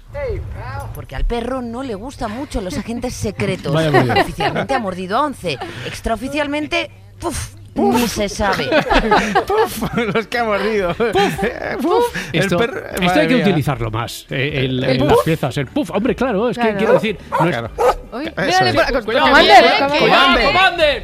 [0.93, 3.75] Porque al perro no le gustan mucho los agentes secretos.
[3.75, 5.57] Oficialmente ha mordido a 11.
[5.87, 7.56] Extraoficialmente, ¡puf!
[7.77, 8.65] Ni se sabe.
[9.47, 10.93] Puf, los que ha mordido.
[10.93, 12.15] Puf.
[12.33, 13.43] El Esto, perro- esto madre hay que mía.
[13.45, 15.09] utilizarlo más eh, el- ¿El en puff?
[15.11, 15.57] las piezas.
[15.57, 17.17] El puff, hombre, claro, es que quiero decir.
[17.39, 17.69] no es- Claro.
[18.11, 19.03] Uy, mírale es.
[19.05, 19.27] Cuidado,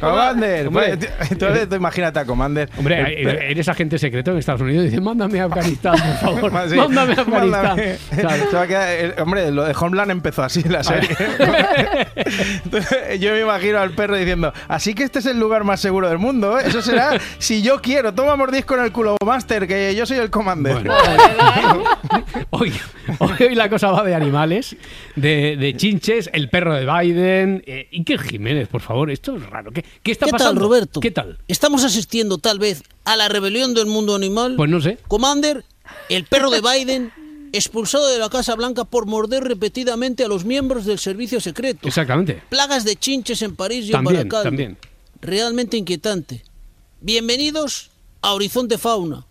[0.00, 0.70] Commander.
[1.30, 2.68] Entonces tú imagínate a Commander.
[2.76, 6.52] Hombre, eres agente secreto en Estados Unidos y dices, mándame a Afganistán, por favor.
[6.68, 6.76] Sí.
[6.76, 7.62] Mándame a Afganistán.
[7.62, 7.96] Mándame.
[8.20, 8.50] Claro.
[8.50, 11.10] Se va a quedar- el- hombre, lo de Homeland empezó así la serie.
[12.64, 16.08] Entonces, yo me imagino al perro diciendo, así que este es el lugar más seguro
[16.08, 16.63] del mundo, ¿eh?
[16.66, 18.12] Eso será si yo quiero.
[18.14, 20.88] Toma mordisco en el culo, Master, que yo soy el commander.
[22.50, 22.72] Hoy,
[23.18, 24.76] hoy la cosa va de animales,
[25.16, 27.62] de, de chinches, el perro de Biden.
[27.66, 29.72] Eh, Iker Jiménez, por favor, esto es raro.
[29.72, 30.54] ¿Qué, qué está ¿Qué pasando?
[30.54, 31.00] tal, Roberto?
[31.00, 31.38] ¿Qué tal?
[31.48, 34.54] ¿Estamos asistiendo tal vez a la rebelión del mundo animal?
[34.56, 34.98] Pues no sé.
[35.08, 35.64] Commander,
[36.08, 37.12] el perro de Biden,
[37.52, 41.86] expulsado de la Casa Blanca por morder repetidamente a los miembros del servicio secreto.
[41.88, 42.40] Exactamente.
[42.48, 44.44] Plagas de chinches en París y También, en Baracaldo.
[44.44, 44.78] también.
[45.20, 46.42] Realmente inquietante.
[47.06, 47.90] Bienvenidos
[48.22, 49.26] a Horizonte Fauna.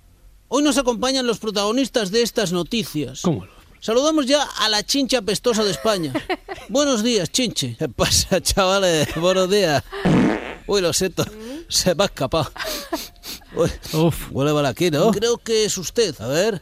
[0.47, 3.21] Hoy nos acompañan los protagonistas de estas noticias.
[3.23, 3.47] ¿Cómo?
[3.79, 6.13] Saludamos ya a la chincha pestosa de España.
[6.69, 7.75] Buenos días, chinche.
[7.79, 9.07] ¿Qué pasa, chavales?
[9.15, 9.83] Buenos días.
[10.67, 11.25] Uy, lo siento.
[11.67, 12.51] Se me ha escapado.
[13.55, 13.71] Uy,
[14.29, 15.09] Huele mal aquí, ¿no?
[15.09, 16.13] Creo que es usted.
[16.21, 16.61] A ver.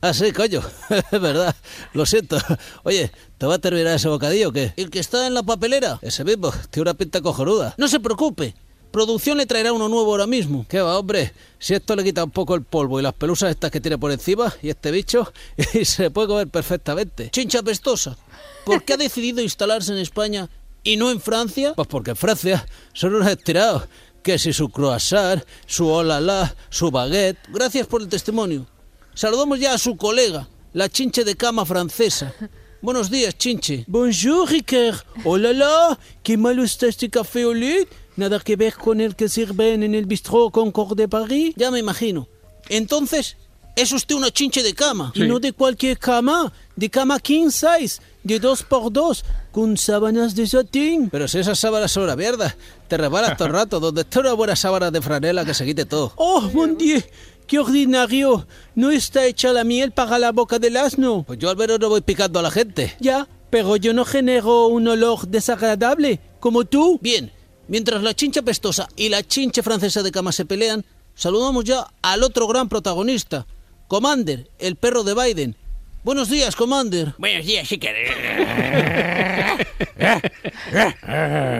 [0.00, 0.62] Ah, sí, coño.
[1.12, 1.54] Es verdad.
[1.92, 2.38] Lo siento.
[2.84, 4.72] Oye, ¿te va a terminar ese bocadillo o qué?
[4.78, 5.98] ¿El que está en la papelera?
[6.00, 6.54] Ese mismo.
[6.70, 7.74] Tiene una pinta cojonuda.
[7.76, 8.54] No se preocupe.
[8.92, 10.66] Producción le traerá uno nuevo ahora mismo.
[10.68, 11.32] ¿Qué va, hombre?
[11.58, 14.12] Si esto le quita un poco el polvo y las pelusas estas que tiene por
[14.12, 15.32] encima y este bicho,
[15.74, 17.30] y se puede comer perfectamente.
[17.30, 18.18] Chincha pestosa.
[18.66, 20.50] ¿Por qué ha decidido instalarse en España
[20.84, 21.72] y no en Francia?
[21.74, 23.84] Pues porque en Francia son unos estirados.
[24.22, 27.38] Que si su croissant, su olala, su baguette.
[27.48, 28.66] Gracias por el testimonio.
[29.14, 32.34] Saludamos ya a su colega, la chinche de cama francesa.
[32.82, 33.84] Buenos días, chinche.
[33.86, 35.00] Bonjour, Ricard.
[35.24, 35.98] Hola, la.
[36.22, 37.88] Qué malo está este café au lait.
[38.16, 41.54] Nada que ver con el que sirven en el bistró Concord de París.
[41.56, 42.28] Ya me imagino.
[42.68, 43.36] Entonces,
[43.74, 45.12] es usted una chinche de cama.
[45.14, 45.22] Sí.
[45.22, 46.52] Y no de cualquier cama.
[46.76, 48.02] De cama king size.
[48.22, 49.24] De dos por dos.
[49.50, 51.08] Con sábanas de satín.
[51.10, 52.54] Pero si esas sábanas son una mierda.
[52.88, 53.80] Te rebalas todo el rato.
[53.80, 56.12] Donde está una buena sábana de franela que se quite todo.
[56.16, 57.02] ¡Oh, mon dieu!
[57.46, 58.46] ¡Qué ordinario!
[58.74, 61.24] ¿No está hecha la miel para la boca del asno?
[61.26, 62.94] Pues yo al menos no voy picando a la gente.
[63.00, 66.98] Ya, pero yo no genero un olor desagradable, como tú.
[67.02, 67.32] Bien,
[67.72, 72.22] mientras la chincha pestosa y la chincha francesa de cama se pelean, saludamos ya al
[72.22, 73.46] otro gran protagonista,
[73.88, 75.56] Commander, el perro de Biden.
[76.04, 77.14] Buenos días, Commander.
[77.16, 77.88] Buenos días, sí que...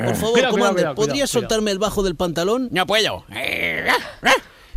[0.04, 1.48] Por favor, Cuidado, Commander, cuidado, cuidado, ¿podrías cuidado.
[1.48, 2.68] soltarme el bajo del pantalón?
[2.70, 3.24] No puedo.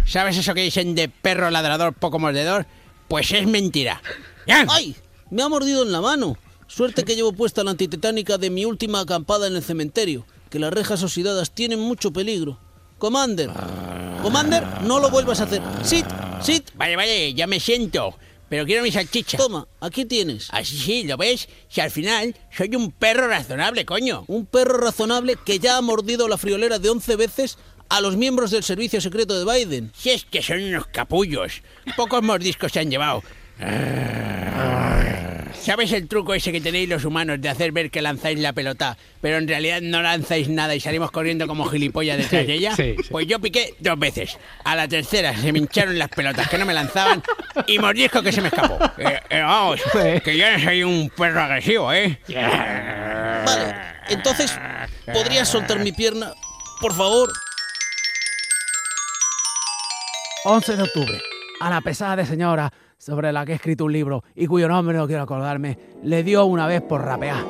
[0.05, 2.65] ¿Sabes eso que dicen de perro ladrador poco mordedor?
[3.09, 4.01] Pues es mentira.
[4.69, 4.95] ¡Ay!
[5.31, 6.37] Me ha mordido en la mano.
[6.67, 10.73] Suerte que llevo puesta la antitetánica de mi última acampada en el cementerio, que las
[10.73, 12.60] rejas oxidadas tienen mucho peligro.
[12.97, 13.49] Commander.
[14.21, 15.62] Commander, no lo vuelvas a hacer.
[15.84, 16.05] Sit,
[16.41, 16.71] sit.
[16.75, 18.15] Vale, vale, ya me siento.
[18.49, 19.38] Pero quiero mi salchicha.
[19.38, 20.47] Toma, aquí tienes.
[20.51, 21.49] Así sí, ¿lo ves?
[21.67, 24.23] Si al final soy un perro razonable, coño.
[24.27, 27.58] Un perro razonable que ya ha mordido la friolera de 11 veces
[27.89, 29.91] a los miembros del servicio secreto de Biden.
[29.95, 31.62] Si es que son unos capullos.
[31.95, 33.23] Pocos mordiscos se han llevado.
[35.65, 38.95] ¿Sabes el truco ese que tenéis los humanos de hacer ver que lanzáis la pelota,
[39.19, 42.75] pero en realidad no lanzáis nada y salimos corriendo como gilipollas detrás Sí, de ella?
[42.75, 43.08] sí, sí.
[43.10, 44.38] Pues yo piqué dos veces.
[44.63, 47.23] A la tercera se me hincharon las pelotas que no me lanzaban
[47.65, 48.78] y mordisco que se me escapó.
[48.99, 49.82] Eh, eh, vamos,
[50.23, 52.19] que yo no soy un perro agresivo, ¿eh?
[52.30, 53.75] Vale,
[54.10, 54.56] entonces,
[55.12, 56.32] ¿podrías soltar mi pierna?
[56.80, 57.32] Por favor.
[60.45, 61.21] 11 de octubre,
[61.60, 62.71] a la pesada de señora
[63.05, 66.43] sobre la que he escrito un libro y cuyo nombre no quiero acordarme, le dio
[66.45, 67.43] una vez por rapear.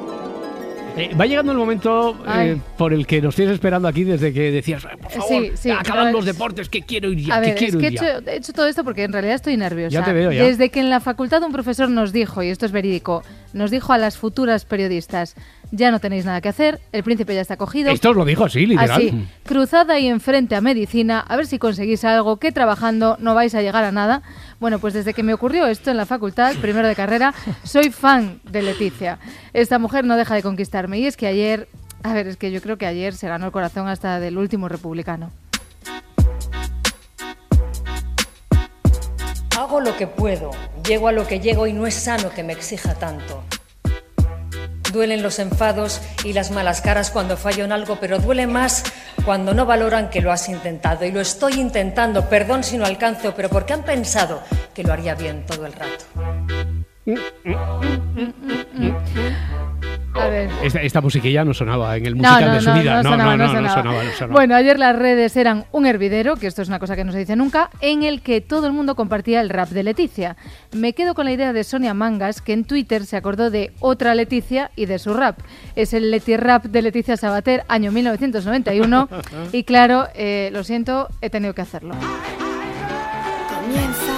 [0.97, 4.51] Eh, va llegando el momento eh, por el que nos tienes esperando aquí desde que
[4.51, 7.41] decías, "Eh, por favor, Sí, sí, acaban los es- deportes, que quiero ir ya, A
[7.41, 8.17] que ver, es quiero que he ir ya.
[8.17, 9.93] hecho, he hecho todo esto porque en realidad estoy nerviosa.
[9.93, 10.43] Ya te veo, ya.
[10.43, 13.23] Desde que en la facultad un profesor nos dijo, y esto es verídico,
[13.55, 15.35] nos dijo a las futuras periodistas,
[15.71, 17.89] ya no tenéis nada que hacer, el príncipe ya está cogido.
[17.89, 18.91] Esto os lo dijo así, literal.
[18.91, 23.55] Así, cruzad ahí enfrente a medicina, a ver si conseguís algo, que trabajando no vais
[23.55, 24.21] a llegar a nada.
[24.59, 28.41] Bueno, pues desde que me ocurrió esto en la facultad, primero de carrera, soy fan
[28.43, 29.19] de Leticia.
[29.53, 30.99] Esta mujer no deja de conquistarme.
[30.99, 31.69] Y es que ayer,
[32.03, 34.67] a ver, es que yo creo que ayer se ganó el corazón hasta del último
[34.67, 35.31] republicano.
[39.57, 40.51] Hago lo que puedo,
[40.85, 43.43] llego a lo que llego y no es sano que me exija tanto.
[44.91, 48.83] Duelen los enfados y las malas caras cuando fallo en algo, pero duele más
[49.23, 51.05] cuando no valoran que lo has intentado.
[51.05, 54.41] Y lo estoy intentando, perdón si no alcanzo, pero porque han pensado
[54.73, 56.05] que lo haría bien todo el rato.
[60.15, 60.49] A ver.
[60.63, 63.04] Esta, esta musiquilla no sonaba en el musical no, de su vida.
[63.04, 63.75] no sonaba, no sonaba.
[63.75, 64.34] sonaba, no sonaba.
[64.34, 67.19] Bueno, ayer las redes eran un hervidero, que esto es una cosa que no se
[67.19, 70.38] dice nunca, en el que todo el mundo compartía el rap de Leticia.
[70.71, 74.15] Me quedo con la idea de Sonia Mangas, que en Twitter se acordó de otra
[74.15, 75.39] Leticia y de su rap.
[75.75, 79.10] Es el Leti Rap de Leticia Sabater, año 1991.
[79.51, 81.95] y claro, eh, lo siento, he tenido que hacerlo.
[83.49, 84.14] Comienza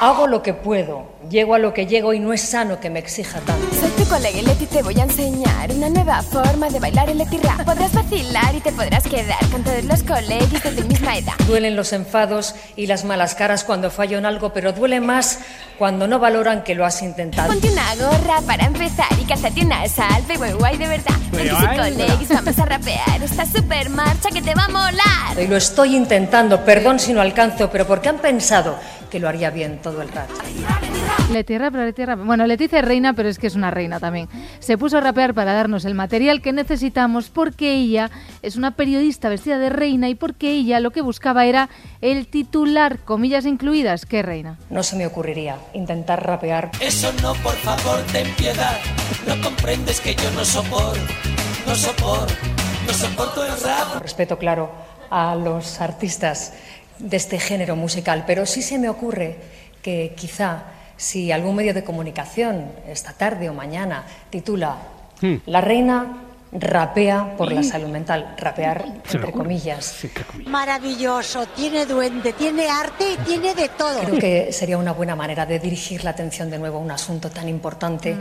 [0.00, 2.98] Hago lo que puedo, llego a lo que llego y no es sano que me
[2.98, 3.66] exija tanto.
[3.80, 7.18] Soy tu colega y Leti te voy a enseñar una nueva forma de bailar el
[7.18, 7.64] Leti Rap.
[7.64, 11.34] Podrás vacilar y te podrás quedar con todos los colegas de tu misma edad.
[11.46, 15.38] Duelen los enfados y las malas caras cuando fallo en algo, pero duele más
[15.78, 17.48] cuando no valoran que lo has intentado.
[17.48, 21.14] Ponte una gorra para empezar y cázate una salve guay guay de verdad.
[21.30, 25.40] Con tus ay, colegas vamos a rapear esta super marcha que te va a molar.
[25.40, 28.76] Y lo estoy intentando, perdón si no alcanzo, pero porque han pensado
[29.10, 30.34] que lo haría bien todo el rato.
[31.30, 32.24] Leti Rap, Leti Rap.
[32.24, 34.28] Bueno, Leticia es reina, pero es que es una reina también.
[34.58, 38.10] Se puso a rapear para darnos el material que necesitamos porque ella
[38.42, 41.68] es una periodista vestida de reina y porque ella lo que buscaba era
[42.00, 44.06] el titular, comillas incluidas.
[44.06, 44.58] ¿Qué reina?
[44.70, 46.70] No se me ocurriría intentar rapear.
[46.80, 48.78] Eso no, por favor, ten piedad.
[49.26, 51.00] No comprendes que yo no soporto,
[51.66, 52.34] no soporto,
[52.86, 54.02] no soporto el rap.
[54.02, 54.70] Respeto, claro,
[55.10, 56.54] a los artistas
[56.98, 59.38] de este género musical, pero sí se me ocurre
[59.82, 60.64] que quizá
[61.00, 64.76] si algún medio de comunicación esta tarde o mañana titula
[65.46, 70.06] La reina rapea por la salud mental, rapear entre comillas.
[70.46, 74.00] Maravilloso, tiene duende, tiene arte y tiene de todo.
[74.00, 77.30] Creo que sería una buena manera de dirigir la atención de nuevo a un asunto
[77.30, 78.14] tan importante.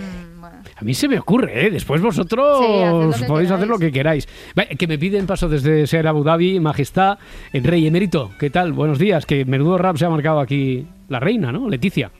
[0.75, 1.71] A mí se me ocurre, ¿eh?
[1.71, 2.63] Después vosotros
[3.17, 4.25] Sí, podéis hacer lo que queráis.
[4.77, 7.17] Que me piden paso desde Ser Abu Dhabi, Majestad,
[7.51, 8.31] el Rey Emérito.
[8.39, 8.71] ¿Qué tal?
[8.71, 9.25] Buenos días.
[9.25, 11.67] Que menudo rap se ha marcado aquí la reina, ¿no?
[11.67, 12.11] Leticia.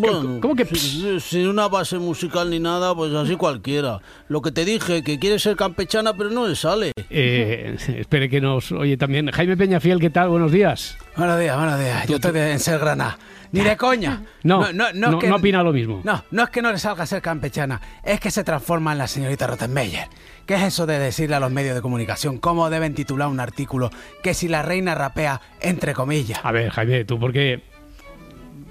[0.00, 4.00] Bueno, ¿Cómo que si- Sin una base musical ni nada, pues así cualquiera.
[4.28, 6.92] Lo que te dije, que quiere ser campechana, pero no le sale.
[7.10, 9.30] Eh, espere que nos oye también.
[9.30, 10.28] Jaime Peñafiel, ¿qué tal?
[10.28, 10.96] Buenos días.
[11.16, 12.06] Buenos días, buenos días.
[12.06, 13.18] Yo estoy en ser granada.
[13.50, 14.22] Ni de coña.
[14.42, 16.02] No, no, es no opina lo mismo.
[16.04, 18.98] No, no es que no le salga a ser campechana, es que se transforma en
[18.98, 20.06] la señorita Rottenmeier.
[20.44, 23.90] ¿Qué es eso de decirle a los medios de comunicación cómo deben titular un artículo
[24.22, 26.40] que si la reina rapea, entre comillas?
[26.42, 27.62] A ver, Jaime, tú porque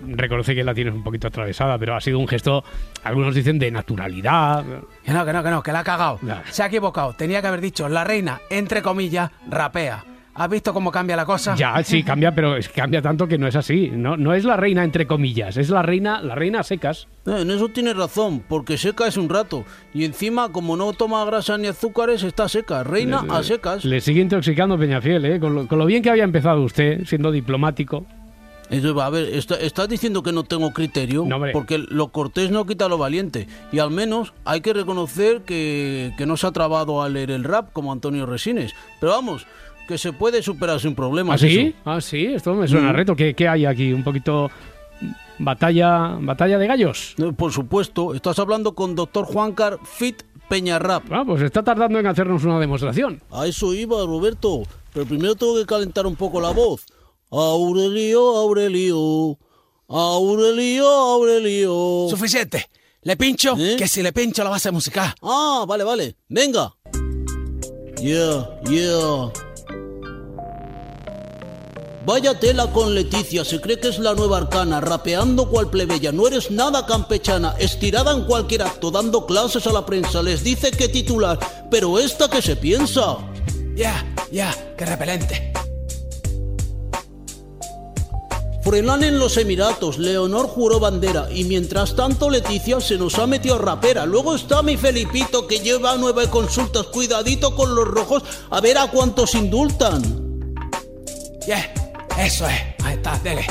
[0.05, 2.63] reconoce que la tienes un poquito atravesada, pero ha sido un gesto,
[3.03, 4.63] algunos dicen, de naturalidad.
[5.03, 6.19] Que no, que no, que no, que la ha cagado.
[6.51, 7.13] Se ha equivocado.
[7.13, 10.03] Tenía que haber dicho la reina, entre comillas, rapea.
[10.39, 11.55] ¿Has visto cómo cambia la cosa?
[11.55, 13.89] Ya, sí, cambia, pero es cambia tanto que no es así.
[13.91, 17.07] No, no es la reina entre comillas, es la reina, la reina a secas.
[17.25, 19.65] Eh, En eso tienes razón, porque seca es un rato.
[19.95, 22.83] Y encima, como no toma grasa ni azúcares, está seca.
[22.83, 23.83] Reina a secas.
[23.83, 25.39] Le sigue intoxicando Peñafiel, ¿eh?
[25.39, 28.05] Con lo, con lo bien que había empezado usted, siendo diplomático.
[28.69, 32.97] A ver, está- estás diciendo que no tengo criterio, porque lo cortés no quita lo
[32.97, 33.47] valiente.
[33.71, 37.43] Y al menos hay que reconocer que, que no se ha trabado a leer el
[37.45, 38.73] rap como Antonio Resines.
[38.99, 39.47] Pero vamos,
[39.87, 41.41] que se puede superar sin problemas.
[41.41, 41.59] ¿Ah, sí?
[41.59, 41.77] eso.
[41.85, 42.95] Ah, sí, esto me suena a Mm.
[42.97, 43.15] reto.
[43.15, 43.93] ¿Qué, qué hay aquí?
[43.93, 44.51] ¿Un poquito
[45.39, 47.15] batalla, batalla de gallos?
[47.37, 51.03] Por supuesto, estás hablando con doctor Juancar Fit Peñarrap.
[51.11, 53.21] Ah, pues está tardando en hacernos una demostración.
[53.31, 54.63] A eso iba, Roberto.
[54.93, 56.85] Pero primero tengo que calentar un poco la voz.
[57.29, 59.37] Aurelio, Aurelio.
[59.89, 62.07] Aurelio, Aurelio.
[62.09, 62.69] Suficiente.
[63.01, 65.13] Le pincho, que si le pincho la base musical.
[65.21, 66.15] Ah, vale, vale.
[66.27, 66.73] Venga.
[68.01, 69.31] Yeah, yeah.
[72.05, 76.25] Vaya tela con Leticia, se cree que es la nueva arcana, rapeando cual plebeya, no
[76.25, 80.87] eres nada campechana, estirada en cualquier acto, dando clases a la prensa, les dice que
[80.87, 81.37] titular,
[81.69, 83.17] pero esta que se piensa.
[83.75, 85.51] Ya, ya, qué repelente.
[88.67, 93.57] Frenan en los Emiratos, Leonor juró bandera y mientras tanto Leticia se nos ha metido
[93.57, 94.05] rapera.
[94.05, 98.91] Luego está mi Felipito que lleva nueve consultas, cuidadito con los rojos, a ver a
[98.91, 100.01] cuántos indultan.
[101.47, 101.73] Ya,
[102.19, 102.59] eso es.
[102.83, 103.47] Ahí está, dele.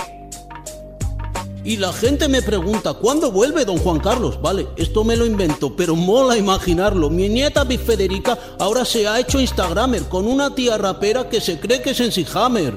[1.64, 4.38] Y la gente me pregunta, ¿cuándo vuelve don Juan Carlos?
[4.42, 7.08] Vale, esto me lo invento, pero mola imaginarlo.
[7.08, 11.58] Mi nieta Big Federica ahora se ha hecho Instagramer con una tía rapera que se
[11.58, 12.76] cree que es Nancy Hammer.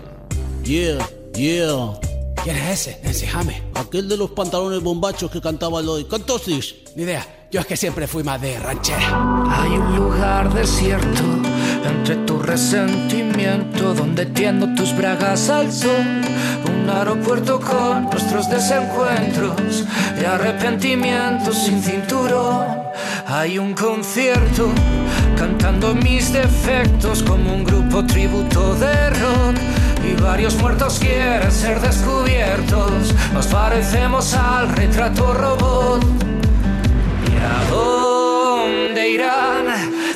[0.64, 2.00] Yeah, yeah.
[2.44, 3.02] ¿Quién es ese?
[3.04, 3.62] Nancy Hammer.
[3.76, 6.76] Aquel de los pantalones bombachos que cantaba lo de Cantosis.
[6.96, 7.26] Ni idea.
[7.52, 9.46] Yo es que siempre fui más de ranchera.
[9.50, 11.24] Hay un lugar desierto
[11.84, 16.06] entre tu resentimiento donde tiendo tus bragas al sol.
[16.72, 19.86] Un aeropuerto con nuestros desencuentros
[20.22, 22.68] y arrepentimientos sin cinturón.
[23.28, 24.70] Hay un concierto
[25.38, 29.56] cantando mis defectos como un grupo tributo de rock.
[30.04, 33.14] Y varios muertos quieren ser descubiertos.
[33.34, 36.04] Nos parecemos al retrato robot.
[37.26, 39.66] ¿Y a dónde irán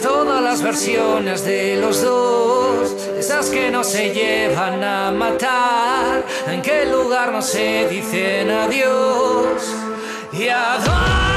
[0.01, 2.91] todas las versiones de los dos?
[3.17, 9.63] Esas que no se llevan a matar, en qué lugar no se dicen adiós.
[10.33, 11.32] ¿Y a dónde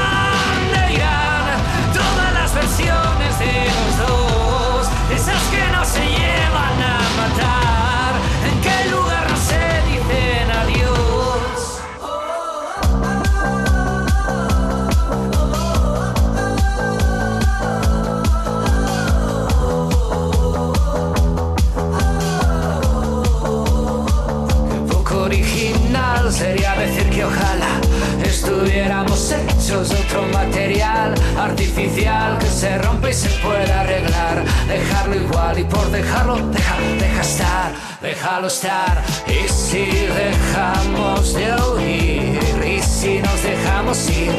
[29.67, 34.43] hechos de otro material artificial que se rompe y se puede arreglar.
[34.67, 39.03] Dejarlo igual y por dejarlo, deja, deja estar, déjalo estar.
[39.27, 44.31] Y si dejamos de oír, y si nos dejamos ir.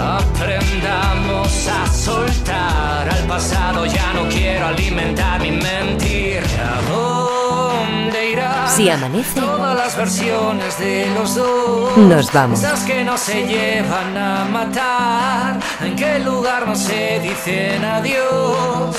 [0.00, 6.42] Aprendamos a soltar al pasado, ya no quiero alimentar mi mentir.
[8.00, 8.66] ¿A dónde irá?
[8.68, 11.96] Si amanece, Todas las versiones de los dos.
[11.98, 12.58] Nos vamos.
[12.62, 15.58] Esas que no se llevan a matar.
[15.82, 18.96] En qué lugar no se dicen adiós.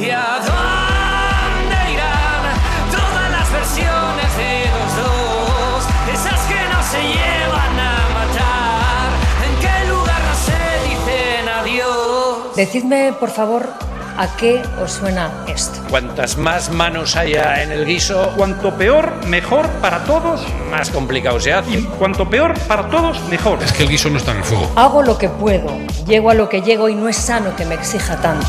[0.00, 2.44] ¿Y a dónde irán
[2.92, 5.84] todas las versiones de los dos?
[6.12, 9.08] Esas que no se llevan a matar.
[9.46, 12.56] ¿En qué lugar no se dicen adiós?
[12.56, 13.72] Decidme, por favor,
[14.18, 15.78] a qué os suena esto.
[15.88, 21.52] Cuantas más manos haya en el guiso, cuanto peor, mejor para todos, más complicado se
[21.52, 21.84] hace.
[21.98, 23.62] cuanto peor para todos, mejor.
[23.62, 24.68] Es que el guiso no está en el fuego.
[24.74, 25.68] Hago lo que puedo,
[26.04, 28.48] llego a lo que llego y no es sano que me exija tanto.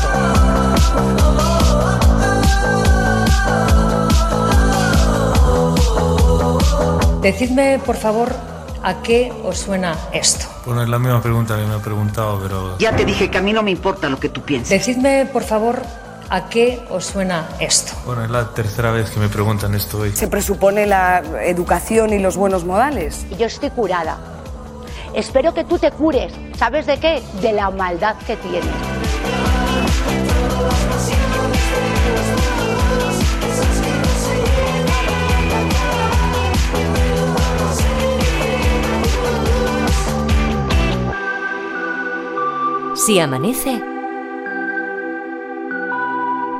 [7.22, 8.34] Decidme, por favor,
[8.82, 10.49] a qué os suena esto.
[10.66, 12.78] Bueno, es la misma pregunta que me ha preguntado, pero...
[12.78, 14.70] Ya te dije que a mí no me importa lo que tú pienses.
[14.70, 15.82] Decidme, por favor,
[16.28, 17.92] a qué os suena esto.
[18.06, 20.12] Bueno, es la tercera vez que me preguntan esto hoy.
[20.12, 23.26] Se presupone la educación y los buenos modales.
[23.38, 24.18] Yo estoy curada.
[25.14, 26.32] Espero que tú te cures.
[26.56, 27.22] ¿Sabes de qué?
[27.40, 28.99] De la maldad que tienes.
[43.00, 43.82] Si amanece,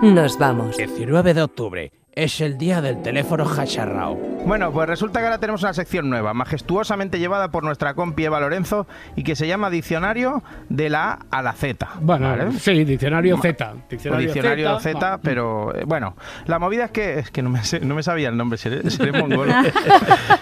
[0.02, 0.78] nos vamos.
[0.78, 4.16] 19 de octubre es el día del teléfono hacharrao.
[4.44, 8.40] Bueno, pues resulta que ahora tenemos una sección nueva, majestuosamente llevada por nuestra compi Eva
[8.40, 11.86] Lorenzo y que se llama Diccionario de la A a la Z.
[12.00, 12.52] Bueno, ¿vale?
[12.52, 13.72] sí, diccionario Z.
[13.72, 14.98] O Diccionario, diccionario Z.
[14.98, 18.02] Z, pero eh, bueno, la movida es que es que no me, sé- no me
[18.02, 19.52] sabía el nombre, seré, seré mongolo.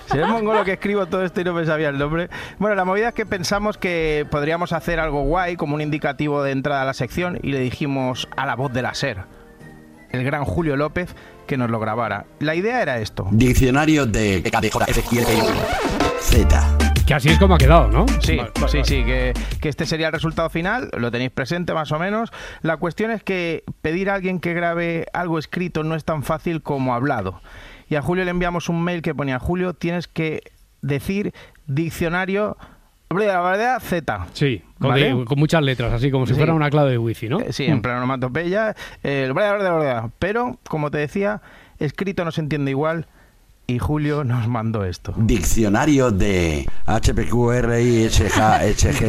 [0.07, 2.31] seré mongolo que escribo todo esto y no me sabía el nombre.
[2.59, 6.53] Bueno, la movida es que pensamos que podríamos hacer algo guay como un indicativo de
[6.53, 9.19] entrada a la sección y le dijimos a la voz de la SER,
[10.11, 11.15] el gran Julio López,
[11.47, 12.27] que nos lo grabara.
[12.41, 13.27] La idea era esto.
[13.31, 14.43] Diccionario de
[16.21, 16.79] Z.
[17.07, 18.05] Que así es como ha quedado, ¿no?
[18.21, 18.85] Sí, Vale, vale, sí, vale.
[18.85, 22.31] sí, que, que este sería el resultado final, lo tenéis presente más o menos.
[22.61, 26.63] La cuestión es que pedir a alguien que grabe algo escrito no es tan fácil
[26.63, 27.41] como hablado.
[27.89, 30.43] Y a Julio le enviamos un mail que ponía, Julio, tienes que
[30.83, 31.33] decir
[31.67, 32.57] diccionario...
[33.11, 34.27] La verdad, Z.
[34.35, 35.15] Sí, con, ¿Vale?
[35.15, 36.39] de- con muchas letras, así como si Sí.
[36.39, 37.41] fuera una clave de wifi, ¿no?
[37.41, 37.73] Eh, Sí, Mm.
[37.73, 38.75] en plan onomatopeya.
[39.03, 40.11] eh, bla, bla, bla, bla.
[40.19, 41.41] Pero, como te decía,
[41.79, 43.07] escrito no se entiende igual
[43.67, 45.15] y Julio nos mandó esto.
[45.17, 46.67] Diccionario de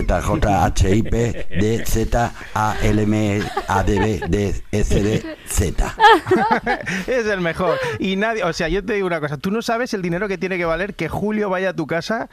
[0.10, 1.14] HPQRISGHJHIP
[1.60, 5.95] DZ ALM ADB DSD Z.
[7.08, 7.78] es el mejor.
[8.00, 10.38] Y nadie, o sea, yo te digo una cosa, tú no sabes el dinero que
[10.38, 12.30] tiene que valer que Julio vaya a tu casa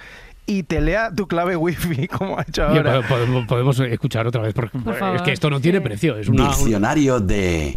[0.49, 3.03] y te lea tu clave wifi como ha hecho ahora.
[3.03, 6.17] po- podemos, podemos escuchar otra vez, porque Por es que esto no tiene precio.
[6.17, 7.75] Es una, una- Diccionario de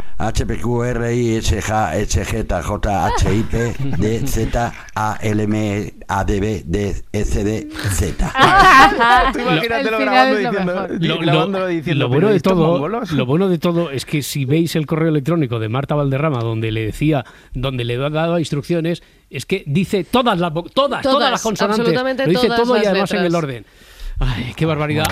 [3.97, 4.55] DZ
[4.95, 8.33] ALM ADB DSD Z.
[9.33, 10.99] Tú imagínatelo El final grabando es lo diciendo, mejor.
[10.99, 13.11] di- Lo, lo- grabándolo diciendo, lo bueno "¿Pero de todo, mongolos?".
[13.11, 16.71] lo bueno de todo es que si veis el correo electrónico de Marta Valderrama donde
[16.71, 21.41] le decía, donde le daba instrucciones, es que dice todas las todas, todas, Todas, las
[21.41, 21.79] consonantes.
[21.79, 23.65] absolutamente lo dice todas todo y además en el orden.
[24.19, 25.07] Ay, qué barbaridad.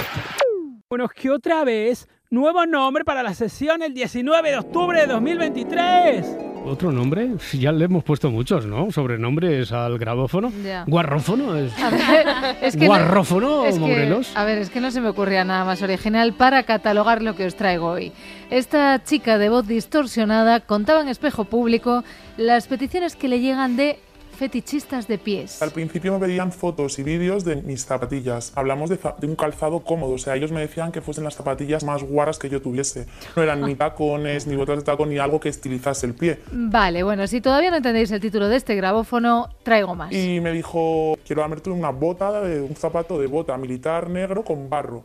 [0.90, 5.08] Bueno, es que otra vez, nuevo nombre para la sesión el 19 de octubre de
[5.08, 6.26] 2023.
[6.66, 7.30] ¿Otro nombre?
[7.54, 8.92] Ya le hemos puesto muchos, ¿no?
[8.92, 10.52] Sobrenombres al grabófono.
[10.66, 10.84] Ya.
[10.86, 11.56] Guarrófono.
[11.56, 11.72] Es...
[11.82, 12.28] A ver,
[12.62, 14.32] es que no- Guarrófono, que- Morelos.
[14.36, 17.46] a ver, es que no se me ocurría nada más original para catalogar lo que
[17.46, 18.12] os traigo hoy.
[18.50, 22.04] Esta chica de voz distorsionada contaba en espejo público
[22.36, 24.00] las peticiones que le llegan de
[24.38, 25.62] fetichistas de pies.
[25.62, 28.54] Al principio me pedían fotos y vídeos de mis zapatillas.
[28.56, 31.36] Hablamos de, za- de un calzado cómodo, o sea, ellos me decían que fuesen las
[31.36, 33.08] zapatillas más guaras que yo tuviese.
[33.36, 36.40] No eran ni tacones, ni botas de tacón, ni algo que estilizase el pie.
[36.52, 40.12] Vale, bueno, si todavía no entendéis el título de este grabófono, traigo más.
[40.14, 44.70] Y me dijo, quiero darte una bota, de, un zapato de bota militar negro con
[44.70, 45.04] barro.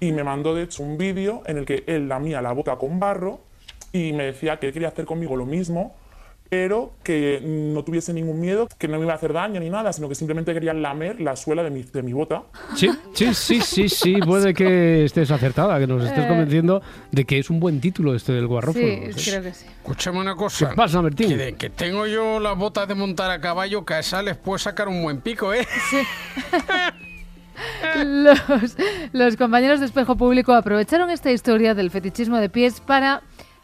[0.00, 3.00] Y me mandó, de hecho, un vídeo en el que él lamía la bota con
[3.00, 3.40] barro
[3.92, 5.96] y me decía que él quería hacer conmigo lo mismo,
[6.48, 9.92] pero que no tuviese ningún miedo, que no me iba a hacer daño ni nada,
[9.92, 12.44] sino que simplemente quería lamer la suela de mi, de mi bota.
[12.74, 16.28] Sí, sí, sí, sí, sí, puede que estés acertada, que nos estés Eh.
[16.28, 16.80] convenciendo
[17.12, 18.84] de que es un buen título este del guarrófono.
[18.86, 19.66] Sí, sí, creo que sí.
[19.66, 20.70] Escúchame una cosa.
[20.70, 21.28] ¿Qué pasa, Martín?
[21.28, 24.36] Que, de- que tengo yo las botas de montar a caballo, que a esa les
[24.36, 25.66] puedo sacar un buen pico, ¿eh?
[28.04, 28.76] Los,
[29.12, 33.22] los compañeros de espejo público aprovecharon esta historia del fetichismo de pies para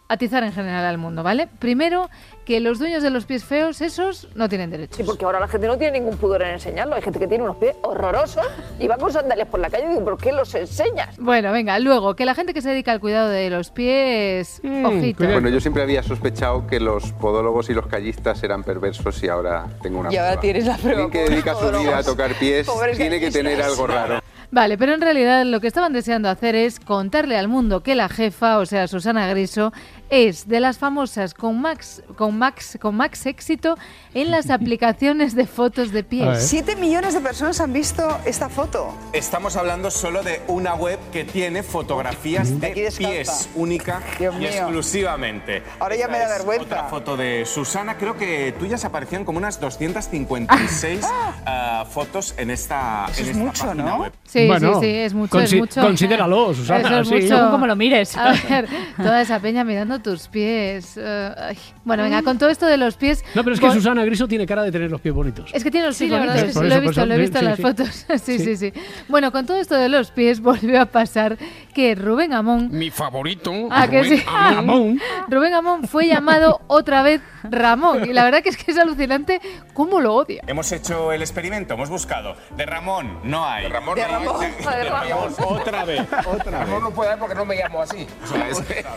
[0.09, 1.49] atizar en general al mundo, ¿vale?
[1.61, 2.11] Primero,
[2.45, 4.97] que los dueños de los pies feos, esos, no tienen derecho.
[4.97, 6.95] Sí, porque ahora la gente no tiene ningún pudor en enseñarlo.
[6.95, 8.45] Hay gente que tiene unos pies horrorosos
[8.79, 11.17] y va con sandalias por la calle y digo, ¿por qué los enseñas?
[11.19, 15.25] Bueno, venga, luego, que la gente que se dedica al cuidado de los pies, ojito.
[15.25, 19.67] Bueno, yo siempre había sospechado que los podólogos y los callistas eran perversos y ahora
[19.83, 20.41] tengo una Y ahora prueba.
[20.43, 21.11] tienes la prueba.
[21.11, 24.21] Que dedica su vida a tocar pies Pobres tiene que tener algo raro.
[24.51, 28.09] Vale, pero en realidad lo que estaban deseando hacer es contarle al mundo que la
[28.09, 29.73] jefa, o sea, Susana Griso,
[30.15, 33.77] es de las famosas con Max, con Max, con Max éxito
[34.15, 36.47] en las aplicaciones de fotos de pies.
[36.47, 38.95] Siete millones de personas han visto esta foto.
[39.13, 44.49] Estamos hablando solo de una web que tiene fotografías de pies única Dios y mío.
[44.49, 45.63] exclusivamente.
[45.81, 46.65] Ahora ya Esta me da es vergüenza.
[46.65, 51.01] Otra foto de Susana, creo que tuyas aparecían como unas 256
[51.47, 54.13] ah, fotos en esta, en esta página web.
[54.25, 55.81] Sí, Bueno, sí, sí, es mucho, es mucho.
[55.81, 57.15] considéralo, Susana, Eso es sí.
[57.15, 57.29] mucho.
[57.37, 58.17] Según cómo lo mires.
[58.17, 60.97] A ver, toda esa peña mirando tus pies.
[60.99, 61.59] ay.
[61.85, 63.25] Bueno, venga, con todo esto de los pies...
[63.35, 63.73] No, pero es que vol-
[64.05, 65.51] Susana Griso tiene cara de tener los pies bonitos.
[65.55, 67.15] Es que tiene los Sí, pies la verdad es que sí, lo he visto, lo
[67.15, 67.63] he sí, visto en sí, las sí.
[67.63, 67.89] fotos.
[67.89, 68.57] sí, sí, Sí.
[68.57, 68.73] sí,
[69.09, 71.39] Bueno, con todo esto de los pies volvió a pasar
[71.75, 72.69] que Rubén Amón...
[72.71, 73.53] Mi favorito.
[73.71, 74.25] ¿A que Rubén sí?
[74.29, 75.01] Amón.
[75.29, 78.09] Rubén Amón fue llamado otra vez Ramón.
[78.09, 79.41] Y la verdad que es que es alucinante
[79.73, 80.43] cómo lo odia.
[80.47, 82.37] Hemos hecho el experimento, hemos buscado.
[82.57, 83.65] De Ramón no hay.
[83.65, 85.35] De Ramón De Ramón, de Ramón.
[85.39, 86.81] Otra vez, otra vez.
[86.81, 88.07] no puede porque no me llamo así.
[88.23, 88.85] O sea, es que...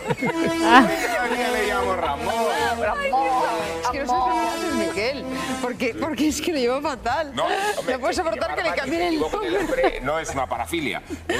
[0.70, 0.86] Ah.
[1.52, 2.34] le llamo Ramón.
[3.82, 5.24] Es que no que haces, Miguel.
[5.62, 7.34] Porque, porque es que lo llevo fatal.
[7.34, 7.44] No,
[7.78, 10.00] hombre, no puedo soportar que le cambien el nombre.
[10.02, 11.02] no es una parafilia.
[11.28, 11.38] ¿eh?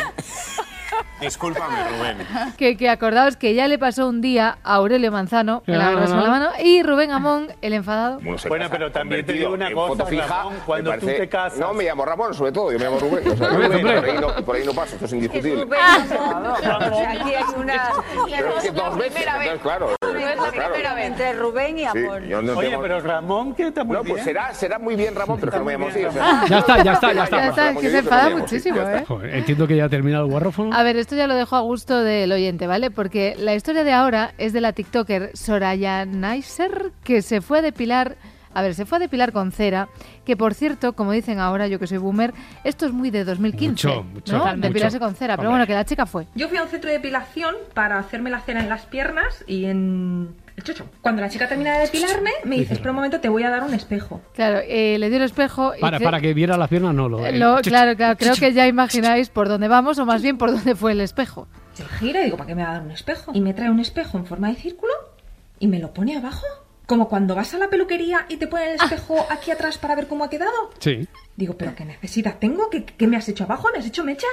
[1.21, 2.27] Discúlpame, Rubén.
[2.57, 6.23] Que, que acordaos que ya le pasó un día a Aurelio Manzano, el agarras con
[6.23, 8.21] la mano, y Rubén Amón, el enfadado.
[8.49, 11.59] Bueno, pero también te digo una cosa, fija, Ramón, cuando me tú parece- te casas...
[11.59, 12.73] No, me llamo Ramón, sobre todo.
[12.73, 13.29] Yo me llamo Rubén.
[13.29, 15.63] O sea, Rubén, por, ahí no, por ahí no paso, esto es indiscutible.
[15.65, 17.91] O sea, aquí hay una...
[18.31, 19.97] Pero es que dos veces, entonces, claro.
[20.01, 20.73] No es la claro.
[20.73, 21.07] primera vez.
[21.07, 24.97] Entre Rubén y no Oye, pero Ramón, que está muy No, pues será, será muy
[24.97, 26.05] bien Ramón, pero que no me llamo así.
[26.05, 26.45] o sea.
[26.49, 27.37] Ya está, ya está, ya está.
[27.37, 29.05] Ya está, que se enfada muchísimo, ¿eh?
[29.07, 30.75] Joder, entiendo que ya ha terminado el guarrófono.
[30.75, 32.91] A ver, esto ya lo dejo a gusto del oyente, ¿vale?
[32.91, 37.63] Porque la historia de ahora es de la TikToker Soraya Neiser, que se fue a
[37.63, 38.17] depilar.
[38.59, 39.89] A ver, se fue a depilar con cera,
[40.25, 42.35] que por cierto, como dicen ahora, yo que soy boomer,
[42.65, 44.45] esto es muy de 2015, Mucho, mucho, ¿no?
[44.47, 44.57] mucho.
[44.61, 45.61] Depilarse con cera, pero Hombre.
[45.61, 46.27] bueno, que la chica fue.
[46.35, 49.67] Yo fui a un centro de depilación para hacerme la cera en las piernas y
[49.67, 50.87] en el chocho.
[51.03, 53.63] Cuando la chica termina de depilarme, me dice, espera un momento, te voy a dar
[53.63, 54.21] un espejo.
[54.35, 55.81] Claro, eh, le dio el espejo y...
[55.81, 57.19] Para, cre- para que viera las piernas, no lo.
[57.31, 60.75] lo- claro, claro, creo que ya imagináis por dónde vamos o más bien por dónde
[60.75, 61.47] fue el espejo.
[61.75, 63.31] Se gira y digo, ¿para qué me va a dar un espejo?
[63.35, 64.93] Y me trae un espejo en forma de círculo
[65.61, 66.45] y me lo pone abajo.
[66.89, 70.09] Como cuando vas a la peluquería y te ponen el espejo aquí atrás para ver
[70.09, 70.71] cómo ha quedado.
[70.79, 71.07] Sí.
[71.39, 72.69] Digo, ¿pero qué necesidad tengo?
[72.69, 73.69] ¿Qué, qué me has hecho abajo?
[73.73, 74.29] ¿Me has hecho mechas?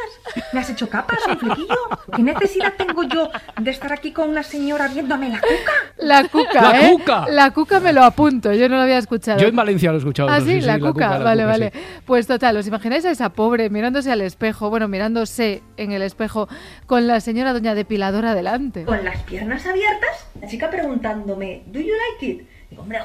[0.54, 1.20] ¿Me has hecho capas?
[1.30, 1.78] ¿Un flequillo?
[2.16, 3.30] ¿Qué necesidad tengo yo
[3.62, 5.72] de estar aquí con una señora viéndome la cuca?
[5.98, 6.92] La cuca, La ¿eh?
[6.92, 7.26] cuca.
[7.30, 9.40] La cuca me lo apunto, yo no lo había escuchado.
[9.40, 10.30] Yo en Valencia lo he escuchado.
[10.30, 11.20] Ah, sí, la, la cuca.
[11.20, 11.72] la vale, cuca, vale.
[11.76, 11.80] sí.
[12.08, 16.50] Pues total, ¿os imagináis a esa pobre mirándose al espejo, bueno, mirándose en el espejo
[16.88, 18.84] con la señora doña depiladora delante?
[18.84, 22.48] Con las piernas abiertas, la chica preguntándome, ¿do you like it?
[22.72, 22.98] Digo, hombre,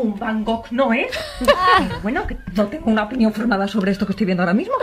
[0.00, 1.10] un Van Gogh no es.
[1.40, 4.74] Digo, bueno, que no tengo una opinión formada sobre esto que estoy viendo ahora mismo.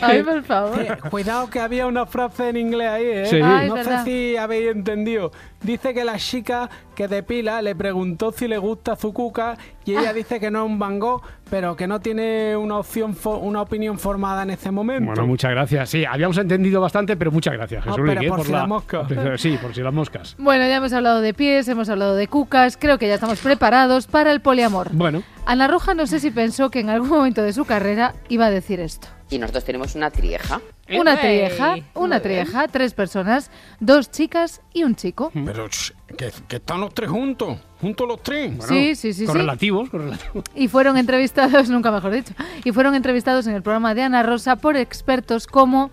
[0.00, 0.80] Ay, por favor.
[0.80, 3.26] Eh, cuidado que había una frase en inglés ahí, ¿eh?
[3.26, 3.40] Sí.
[3.42, 5.32] Ah, es no sé si habéis entendido.
[5.62, 10.12] Dice que la chica que depila le preguntó si le gusta su cuca y ella
[10.12, 13.60] dice que no es un Van Gogh, pero que no tiene una opción fo- una
[13.62, 15.06] opinión formada en ese momento.
[15.06, 15.90] Bueno, muchas gracias.
[15.90, 18.04] Sí, habíamos entendido bastante, pero muchas gracias, Ah, Jesús.
[18.06, 18.28] pero ¿eh?
[18.28, 19.06] por si la mosca.
[19.36, 20.34] Sí, por si las moscas.
[20.38, 24.06] Bueno, ya hemos hablado de pies, hemos hablado de cucas, creo que ya estamos preparados
[24.06, 24.88] para el poliamor.
[24.92, 25.22] Bueno.
[25.46, 28.50] Ana Roja no sé si pensó que en algún momento de su carrera iba a
[28.50, 29.08] decir esto.
[29.30, 30.60] Y nosotros tenemos una trieja.
[30.92, 35.30] Una trieja, una trieja, tres personas, dos chicas y un chico.
[35.32, 38.52] Pero ch, que, que están los tres juntos, juntos los tres.
[38.66, 39.26] Sí, sí, sí, sí.
[39.26, 40.42] Correlativos, correlativos.
[40.56, 44.56] Y fueron entrevistados, nunca mejor dicho, y fueron entrevistados en el programa de Ana Rosa
[44.56, 45.92] por expertos como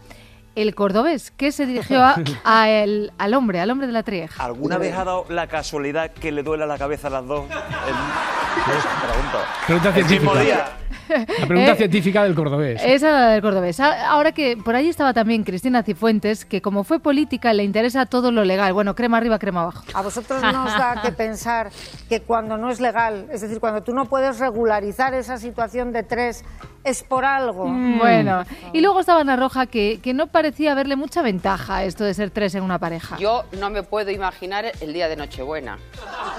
[0.56, 4.44] el cordobés, que se dirigió a, a el- al hombre, al hombre de la trieja.
[4.44, 7.46] ¿Alguna vez ha dado la casualidad que le duele la cabeza a las dos?
[7.52, 9.38] El- Pregunto.
[9.68, 10.44] Pregunta El mismo científica.
[10.44, 10.78] día.
[11.10, 12.82] La pregunta Eh, científica del cordobés.
[12.84, 13.80] Esa la del cordobés.
[13.80, 18.32] Ahora que por ahí estaba también Cristina Cifuentes, que como fue política le interesa todo
[18.32, 18.74] lo legal.
[18.74, 19.84] Bueno, crema arriba, crema abajo.
[19.94, 21.70] A vosotros no os da que pensar
[22.10, 26.04] que cuando no es legal, es decir, cuando tú no puedes regularizar esa situación de
[26.04, 26.44] tres,
[26.84, 27.68] es por algo.
[27.68, 28.00] Mm.
[28.00, 32.06] Bueno, y luego estaba Ana Roja, que, que no parecía verle mucha ventaja a esto
[32.06, 33.18] de ser tres en una pareja.
[33.18, 35.78] Yo no me puedo imaginar el día de Nochebuena.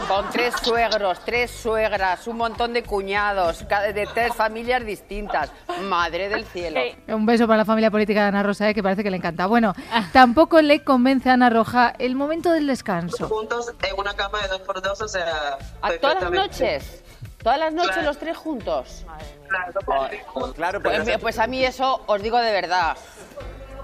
[0.09, 5.51] Con tres suegros, tres suegras, un montón de cuñados, de tres familias distintas.
[5.83, 6.81] Madre del cielo.
[7.09, 9.47] Un beso para la familia política de Ana Rosa, eh, que parece que le encanta.
[9.47, 9.75] Bueno,
[10.13, 13.29] tampoco le convence a Ana Roja el momento del descanso.
[13.29, 15.59] juntos en una cama de dos por dos, o sea.
[15.83, 17.03] ¿A todas las noches?
[17.43, 18.09] ¿Todas las noches Claro.
[18.09, 19.05] los tres juntos?
[20.55, 22.97] Claro, Pues, pero- pues a mí eso os digo de verdad.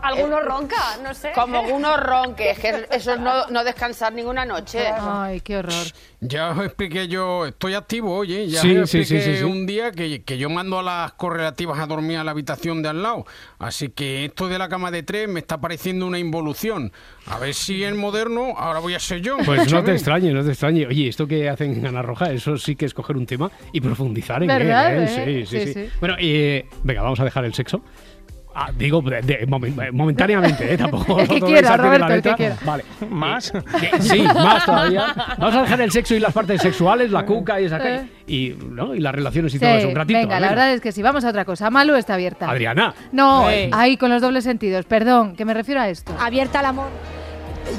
[0.05, 1.33] Alguno Eh, ronca, no sé.
[1.35, 4.87] Como uno ronque, es que eso es no, no descansar ninguna noche.
[4.87, 5.73] Ay, qué horror.
[6.21, 9.45] Ya os expliqué yo, estoy activo, oye, ya Sí, os sí, expliqué sí, sí, sí.
[9.45, 12.89] un día que, que yo mando a las correlativas a dormir a la habitación de
[12.89, 13.27] al lado.
[13.59, 16.93] Así que esto de la cama de tres me está pareciendo una involución.
[17.27, 19.37] A ver si en moderno ahora voy a ser yo.
[19.45, 20.87] Pues no te extrañe, no te extrañe.
[20.87, 23.81] Oye, esto que hacen en Ana Roja, eso sí que es coger un tema y
[23.81, 25.03] profundizar en ¿Verdad, él.
[25.03, 25.05] ¿eh?
[25.43, 25.47] eh?
[25.47, 25.91] Sí, sí, Sí, sí, sí.
[26.01, 27.83] Bueno, eh, venga, vamos a dejar el sexo.
[28.57, 30.79] Ah, digo, de- de- momen- momentáneamente, ¿eh?
[30.79, 32.57] Tampoco El que quiera, Roberto, el que quiera.
[32.65, 32.85] Vale.
[33.11, 33.53] ¿Más?
[34.01, 35.13] sí, más todavía.
[35.39, 38.09] Vamos a dejar el sexo y las partes sexuales, la cuca y esa Eh.
[38.29, 38.95] y, ¿no?
[38.95, 40.19] y las relaciones y Sí, todo eso un ratito.
[40.21, 41.69] venga, la verdad es que sí, vamos a otra cosa.
[41.71, 42.49] Malu está abierta.
[42.49, 42.95] Adriana.
[43.11, 43.71] No, Eh.
[43.73, 44.85] ahí con los dobles sentidos.
[44.85, 46.15] Perdón, que me refiero a esto.
[46.21, 46.87] Abierta al amor.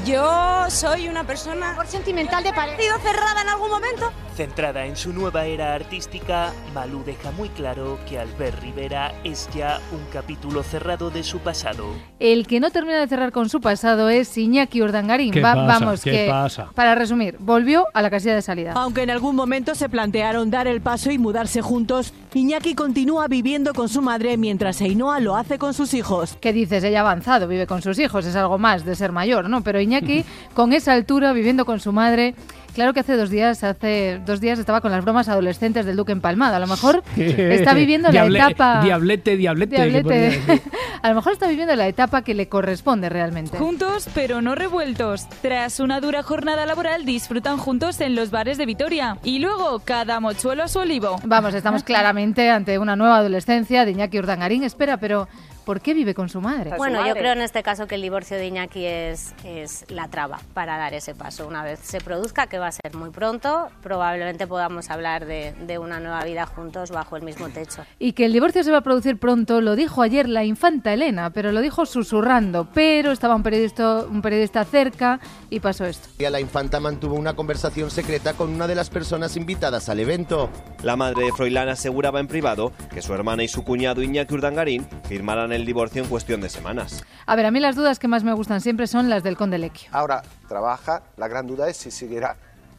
[0.04, 2.50] Yo soy una persona sentimental de.
[2.50, 4.12] ¿Sido cerrada en algún momento?
[4.40, 9.80] Centrada en su nueva era artística, Malú deja muy claro que Albert Rivera es ya
[9.92, 11.86] un capítulo cerrado de su pasado.
[12.20, 15.32] El que no termina de cerrar con su pasado es Iñaki Urdangarín.
[15.32, 15.66] ¿Qué Va- pasa?
[15.78, 16.70] Vamos, ¿Qué que pasa?
[16.74, 18.72] para resumir, volvió a la casilla de salida.
[18.74, 23.72] Aunque en algún momento se plantearon dar el paso y mudarse juntos, Iñaki continúa viviendo
[23.72, 26.36] con su madre mientras Ainhoa lo hace con sus hijos.
[26.42, 26.84] ¿Qué dices?
[26.84, 29.62] Ella ha avanzado, vive con sus hijos, es algo más de ser mayor, ¿no?
[29.62, 32.34] Pero Iñaki, con esa altura, viviendo con su madre,
[32.76, 36.12] claro que hace dos días, hace dos días estaba con las bromas adolescentes del Duque
[36.12, 36.54] empalmado.
[36.54, 38.80] A lo mejor está viviendo la Diable- etapa.
[38.82, 39.76] Diablete, diablete.
[39.76, 40.62] que Diablete.
[41.02, 43.56] A lo mejor está viviendo la etapa que le corresponde realmente.
[43.58, 45.26] Juntos, pero no revueltos.
[45.40, 49.16] Tras una dura jornada laboral, disfrutan juntos en los bares de Vitoria.
[49.24, 51.16] Y luego, cada mochuelo a su olivo.
[51.24, 54.64] Vamos, estamos claramente ante una nueva adolescencia de Iñaki Urdangarín.
[54.64, 55.28] Espera, pero
[55.66, 56.70] ¿por qué vive con su madre?
[56.78, 60.38] Bueno, yo creo en este caso que el divorcio de Iñaki es, es la traba
[60.54, 61.46] para dar ese paso.
[61.46, 65.78] Una vez se produzca, que va a ser muy pronto, probablemente podamos hablar de, de
[65.78, 67.84] una nueva vida juntos bajo el mismo techo.
[67.98, 71.30] Y que el divorcio se va a producir pronto, lo dijo ayer la infanta Elena,
[71.30, 72.68] pero lo dijo susurrando.
[72.72, 75.18] Pero estaba un periodista, un periodista cerca
[75.50, 76.08] y pasó esto.
[76.30, 80.48] La infanta mantuvo una conversación secreta con una de las personas invitadas al evento.
[80.84, 84.86] La madre de Froilán aseguraba en privado que su hermana y su cuñado Iñaki Urdangarín
[85.08, 87.04] firmarán el divorcio en cuestión de semanas.
[87.24, 89.58] A ver, a mí las dudas que más me gustan siempre son las del conde
[89.58, 89.88] Lequio.
[89.92, 92.36] Ahora trabaja, la gran duda es si seguirá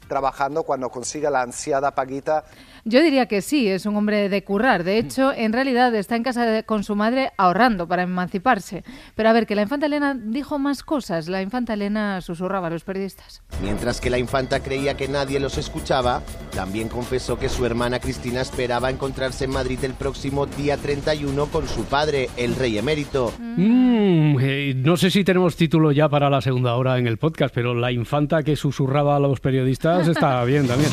[0.08, 2.46] trabajando cuando consiga la ansiada paguita.
[2.90, 4.86] Yo diría que sí, es un hombre de currar.
[4.86, 8.86] De hecho, en realidad está en casa de- con su madre ahorrando para emanciparse.
[9.14, 11.28] Pero a ver, que la infanta Elena dijo más cosas.
[11.28, 13.42] La infanta Elena susurraba a los periodistas.
[13.62, 16.22] Mientras que la infanta creía que nadie los escuchaba,
[16.56, 21.68] también confesó que su hermana Cristina esperaba encontrarse en Madrid el próximo día 31 con
[21.68, 23.34] su padre, el rey emérito.
[23.38, 27.54] Mm, eh, no sé si tenemos título ya para la segunda hora en el podcast,
[27.54, 30.92] pero la infanta que susurraba a los periodistas está bien también.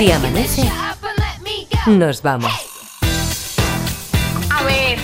[0.00, 0.62] Si amanece,
[1.86, 2.50] nos vamos.
[4.48, 4.98] A ver,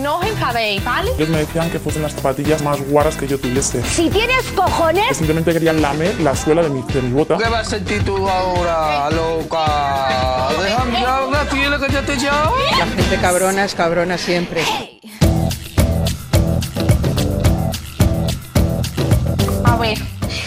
[0.00, 1.12] no os enfadéis, ¿vale?
[1.16, 3.84] Ellos me decían que fuesen las zapatillas más guarras que yo tuviese.
[3.84, 5.06] Si tienes cojones.
[5.10, 7.38] Que simplemente querían lamer la suela de mi, de mi bota.
[7.38, 10.48] ¿Qué vas a sentir tú ahora, loca?
[10.60, 12.56] Déjame ya una piel que ya te llamo.
[12.80, 14.64] La gente cabrona es cabrona siempre.
[19.62, 19.98] A ver,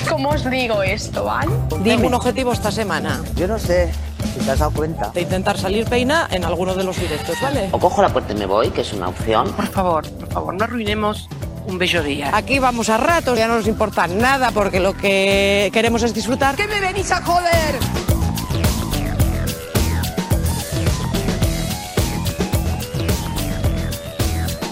[0.10, 1.52] ¿cómo os digo esto, ¿vale?
[1.84, 3.22] Tengo un objetivo esta semana.
[3.36, 3.92] Yo no sé
[4.34, 5.10] si te has dado cuenta.
[5.10, 7.70] De intentar salir peina en alguno de los directos, ¿vale?
[7.72, 9.52] O cojo la puerta y me voy, que es una opción.
[9.54, 11.30] Por favor, por favor, no arruinemos
[11.68, 12.32] un bello día.
[12.34, 16.56] Aquí vamos a ratos, ya no nos importa nada porque lo que queremos es disfrutar.
[16.56, 17.80] ¿Qué me venís a joder?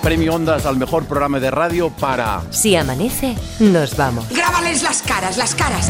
[0.04, 2.41] Premio Ondas al mejor programa de radio para...
[2.51, 4.28] Si amanece, nos vamos.
[4.30, 5.89] Grábales las caras, las caras.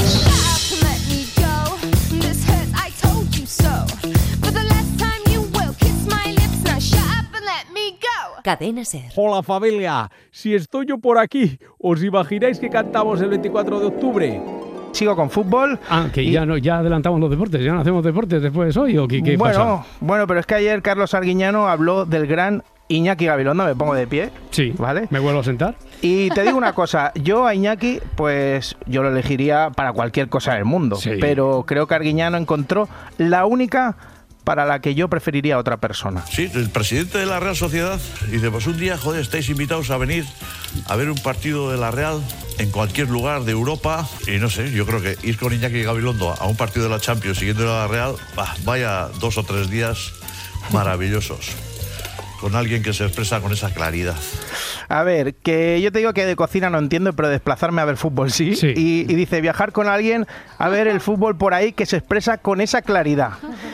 [8.43, 9.05] Cadena Ser.
[9.15, 14.41] Hola familia, si estoy yo por aquí, ¿os imagináis que cantamos el 24 de octubre?
[14.91, 15.79] Sigo con fútbol.
[15.89, 19.07] Ah, que ya no, ya adelantamos los deportes, ya no hacemos deportes después hoy o
[19.07, 19.95] qué, qué bueno, pasa?
[20.01, 22.63] bueno, pero es que ayer Carlos Arguiñano habló del gran
[22.97, 24.29] Iñaki Gabilondo, me pongo de pie.
[24.51, 25.07] Sí, ¿vale?
[25.09, 25.75] ¿Me vuelvo a sentar?
[26.01, 30.53] Y te digo una cosa, yo a Iñaki, pues yo lo elegiría para cualquier cosa
[30.55, 31.11] del mundo, Sí.
[31.19, 32.87] pero creo que Arguiñano encontró
[33.17, 33.95] la única
[34.43, 36.25] para la que yo preferiría a otra persona.
[36.29, 37.97] Sí, el presidente de la Real Sociedad
[38.29, 40.25] dice, pues un día, joder, estáis invitados a venir
[40.87, 42.21] a ver un partido de la Real
[42.59, 46.33] en cualquier lugar de Europa y no sé, yo creo que ir con Iñaki Gabilondo
[46.37, 49.69] a un partido de la Champions siguiendo a la Real, bah, vaya dos o tres
[49.69, 50.11] días
[50.73, 51.51] maravillosos
[52.43, 54.15] con alguien que se expresa con esa claridad.
[54.89, 57.95] A ver, que yo te digo que de cocina no entiendo, pero desplazarme a ver
[57.95, 58.53] fútbol sí.
[58.57, 58.73] Sí.
[58.75, 60.27] Y, y dice viajar con alguien
[60.57, 63.29] a ver el fútbol por ahí que se expresa con esa claridad.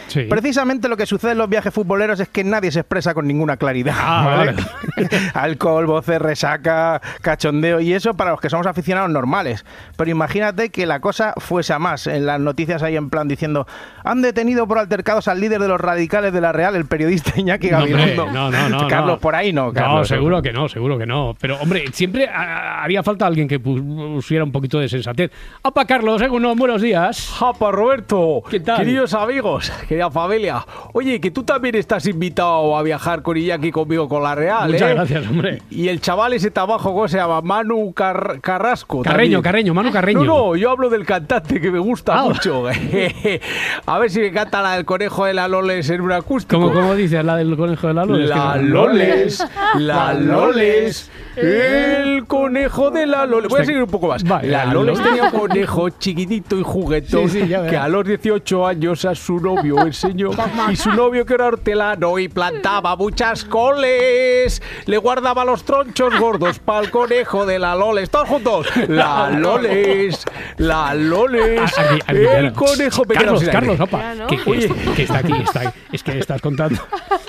[0.07, 0.25] Sí.
[0.29, 3.57] Precisamente lo que sucede en los viajes futboleros es que nadie se expresa con ninguna
[3.57, 3.95] claridad.
[3.97, 4.55] Ah, ¿vale?
[5.33, 9.65] Alcohol, voces, resaca, cachondeo y eso para los que somos aficionados normales.
[9.97, 12.05] Pero imagínate que la cosa fuese a más.
[12.05, 13.65] En las noticias ahí en plan diciendo
[14.03, 17.71] han detenido por altercados al líder de los radicales de la Real, el periodista Iñaki
[17.71, 18.31] No, Gabilondo.
[18.31, 19.19] no, no, no, Carlos, no.
[19.19, 19.99] por ahí no, Carlos.
[19.99, 21.35] no, seguro que no, seguro que no.
[21.39, 25.31] Pero, hombre, siempre ah, haría falta alguien que pusiera un poquito de sensatez.
[25.63, 26.21] ¡Apa, Carlos!
[26.21, 26.27] ¿eh?
[26.27, 27.37] Buenos días.
[27.41, 28.41] ¡Apa, Roberto!
[28.49, 28.77] ¿Qué tal?
[28.79, 30.65] Queridos amigos, querida familia.
[30.93, 34.89] Oye, que tú también estás invitado a viajar con Iñaki conmigo con la Real, Muchas
[34.89, 34.93] ¿eh?
[34.95, 35.61] gracias, hombre.
[35.69, 37.41] Y el chaval ese tabajo, ¿cómo se llama?
[37.41, 39.01] Manu Car- Carrasco.
[39.03, 39.41] Carreño, también.
[39.43, 40.23] Carreño, Manu Carreño.
[40.23, 42.23] No, no, yo hablo del cantante que me gusta Ah.
[42.23, 42.63] mucho.
[43.85, 46.59] a ver si me canta la del conejo de la Loles en un acústico.
[46.61, 48.29] ¿Cómo, cómo dices la del conejo de la Loles?
[48.29, 49.45] La No- Loles,
[49.77, 53.49] la Loles, el conejo de la Loles.
[53.49, 54.23] Voy a seguir un poco más.
[54.23, 57.87] vale, la la Loles tenía un conejo chiquitito y juguetón Sí, sí, ya que a
[57.87, 60.31] los 18 años a su novio enseñó.
[60.71, 64.61] y su novio que era hortelano y plantaba muchas coles.
[64.85, 68.09] Le guardaba los tronchos gordos para el conejo de la Loles.
[68.09, 68.67] Todos juntos.
[68.87, 70.23] La Loles,
[70.57, 73.43] la Loles, Ah, aquí- aquí, el conejo quedado Carlos.
[73.49, 74.65] Carlos, opa, que, que Oye.
[74.65, 76.81] está, que está aquí, está- es que estás contando,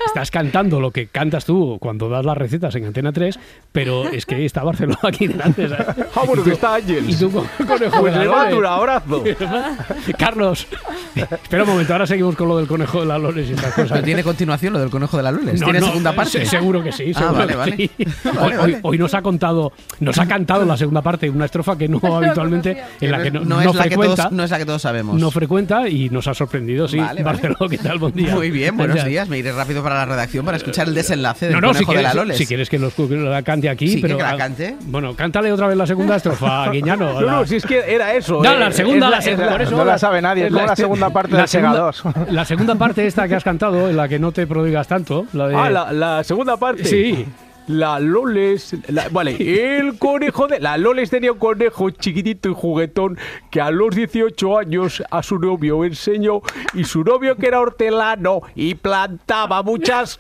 [0.07, 3.39] estás cantando lo que cantas tú cuando das las recetas en Antena 3,
[3.73, 5.69] pero es que está Barcelona aquí delante.
[5.69, 5.87] ¿sabes?
[6.15, 7.09] Ah, bueno, Y está Ángels.
[7.09, 9.23] Y tú, con- conejo Pues de la le abrazo.
[10.19, 10.67] Carlos,
[11.15, 13.93] espera un momento, ahora seguimos con lo del conejo de la Loles y estas cosas.
[13.93, 15.61] ¿Pero tiene continuación lo del conejo de la Loles?
[15.61, 16.31] No, ¿Tiene no, segunda parte?
[16.31, 17.13] se- Seguro que sí.
[17.15, 17.77] Ah, vale, que vale.
[17.77, 17.91] sí.
[18.25, 18.63] Vale, Hoy, vale.
[18.75, 22.01] hoy- hoy nos ha contado, nos ha cantado la segunda parte, una estrofa que no
[22.17, 24.17] habitualmente, en la que no, no, no es la que frecuenta.
[24.25, 25.21] todos, no es la que todos sabemos.
[25.21, 26.99] No frecuenta y nos ha sorprendido, sí.
[26.99, 27.39] Vale, vale.
[27.41, 27.99] Barcelona, ¿qué tal?
[27.99, 28.35] Buen día.
[28.35, 29.29] Muy bien, buenos días.
[29.29, 31.85] Me iré rápido para la redacción para escuchar el desenlace del No, no, conejo si
[31.85, 32.37] de quieres, la Loles.
[32.37, 34.77] si quieres que que la cante aquí, Sí, pero que la cante.
[34.87, 37.15] Bueno, cántale otra vez la segunda estrofa, Guiñano.
[37.15, 38.43] No, la- no, si es que era eso.
[38.43, 40.53] No, eh, la segunda, es la es segunda, por eso no la sabe nadie, es
[40.53, 42.33] como la este- segunda parte la del Sega segunda, 2.
[42.33, 45.49] la segunda parte esta que has cantado, en la que no te prodigas tanto, la
[45.49, 45.57] de...
[45.57, 46.85] Ah, la, la segunda parte.
[46.85, 47.27] Sí.
[47.71, 48.75] La Loles.
[48.89, 49.37] la- vale,
[49.79, 50.61] el conejo de.
[50.61, 53.19] La Loles tenía un conejo chiquitito y juguetón
[53.51, 56.41] que a los 18 años a su novio enseñó.
[56.75, 60.17] Y su novio, que era hortelano y plantaba muchas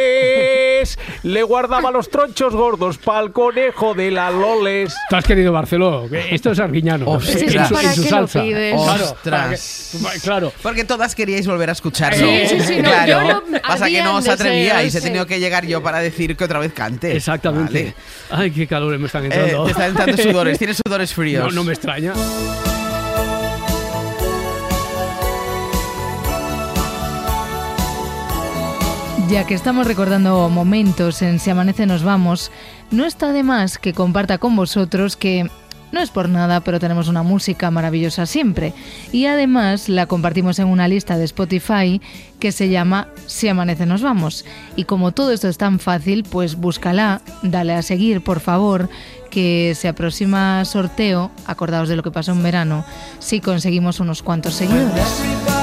[0.00, 4.94] coles, le guardaba los tronchos gordos para el conejo de la Loles.
[5.08, 7.06] Tú has querido Barceló, esto es Arguiñano.
[7.08, 7.42] Ostras.
[7.42, 8.42] en su, ¿Para en su salsa.
[8.42, 9.98] Claro, Ostras.
[10.14, 10.52] que- claro.
[10.62, 12.26] Porque todas queríais volver a escucharlo.
[12.26, 13.06] Sí, sí, sí, no, claro.
[13.28, 14.94] yo no- Pasa que no os atrevíais.
[14.94, 16.72] He tenido que llegar yo para decir que otra vez
[17.16, 17.94] Exactamente.
[18.30, 18.42] Vale.
[18.44, 19.64] Ay, qué calores me están Eh, entrando.
[19.64, 20.58] te están entrando sudores.
[20.58, 21.44] Tienes sudores fríos.
[21.44, 22.12] No, no me extraña.
[29.28, 32.50] Ya que estamos recordando momentos en Si Amanece Nos Vamos,
[32.90, 35.48] no está de más que comparta con vosotros que
[35.92, 38.72] no es por nada, pero tenemos una música maravillosa siempre.
[39.12, 42.00] Y además la compartimos en una lista de Spotify
[42.38, 44.44] que se llama Si Amanece Nos Vamos.
[44.76, 48.88] Y como todo esto es tan fácil, pues búscala, dale a seguir, por favor,
[49.30, 52.84] que se aproxima sorteo, acordaos de lo que pasó en verano,
[53.18, 55.59] si conseguimos unos cuantos seguidores.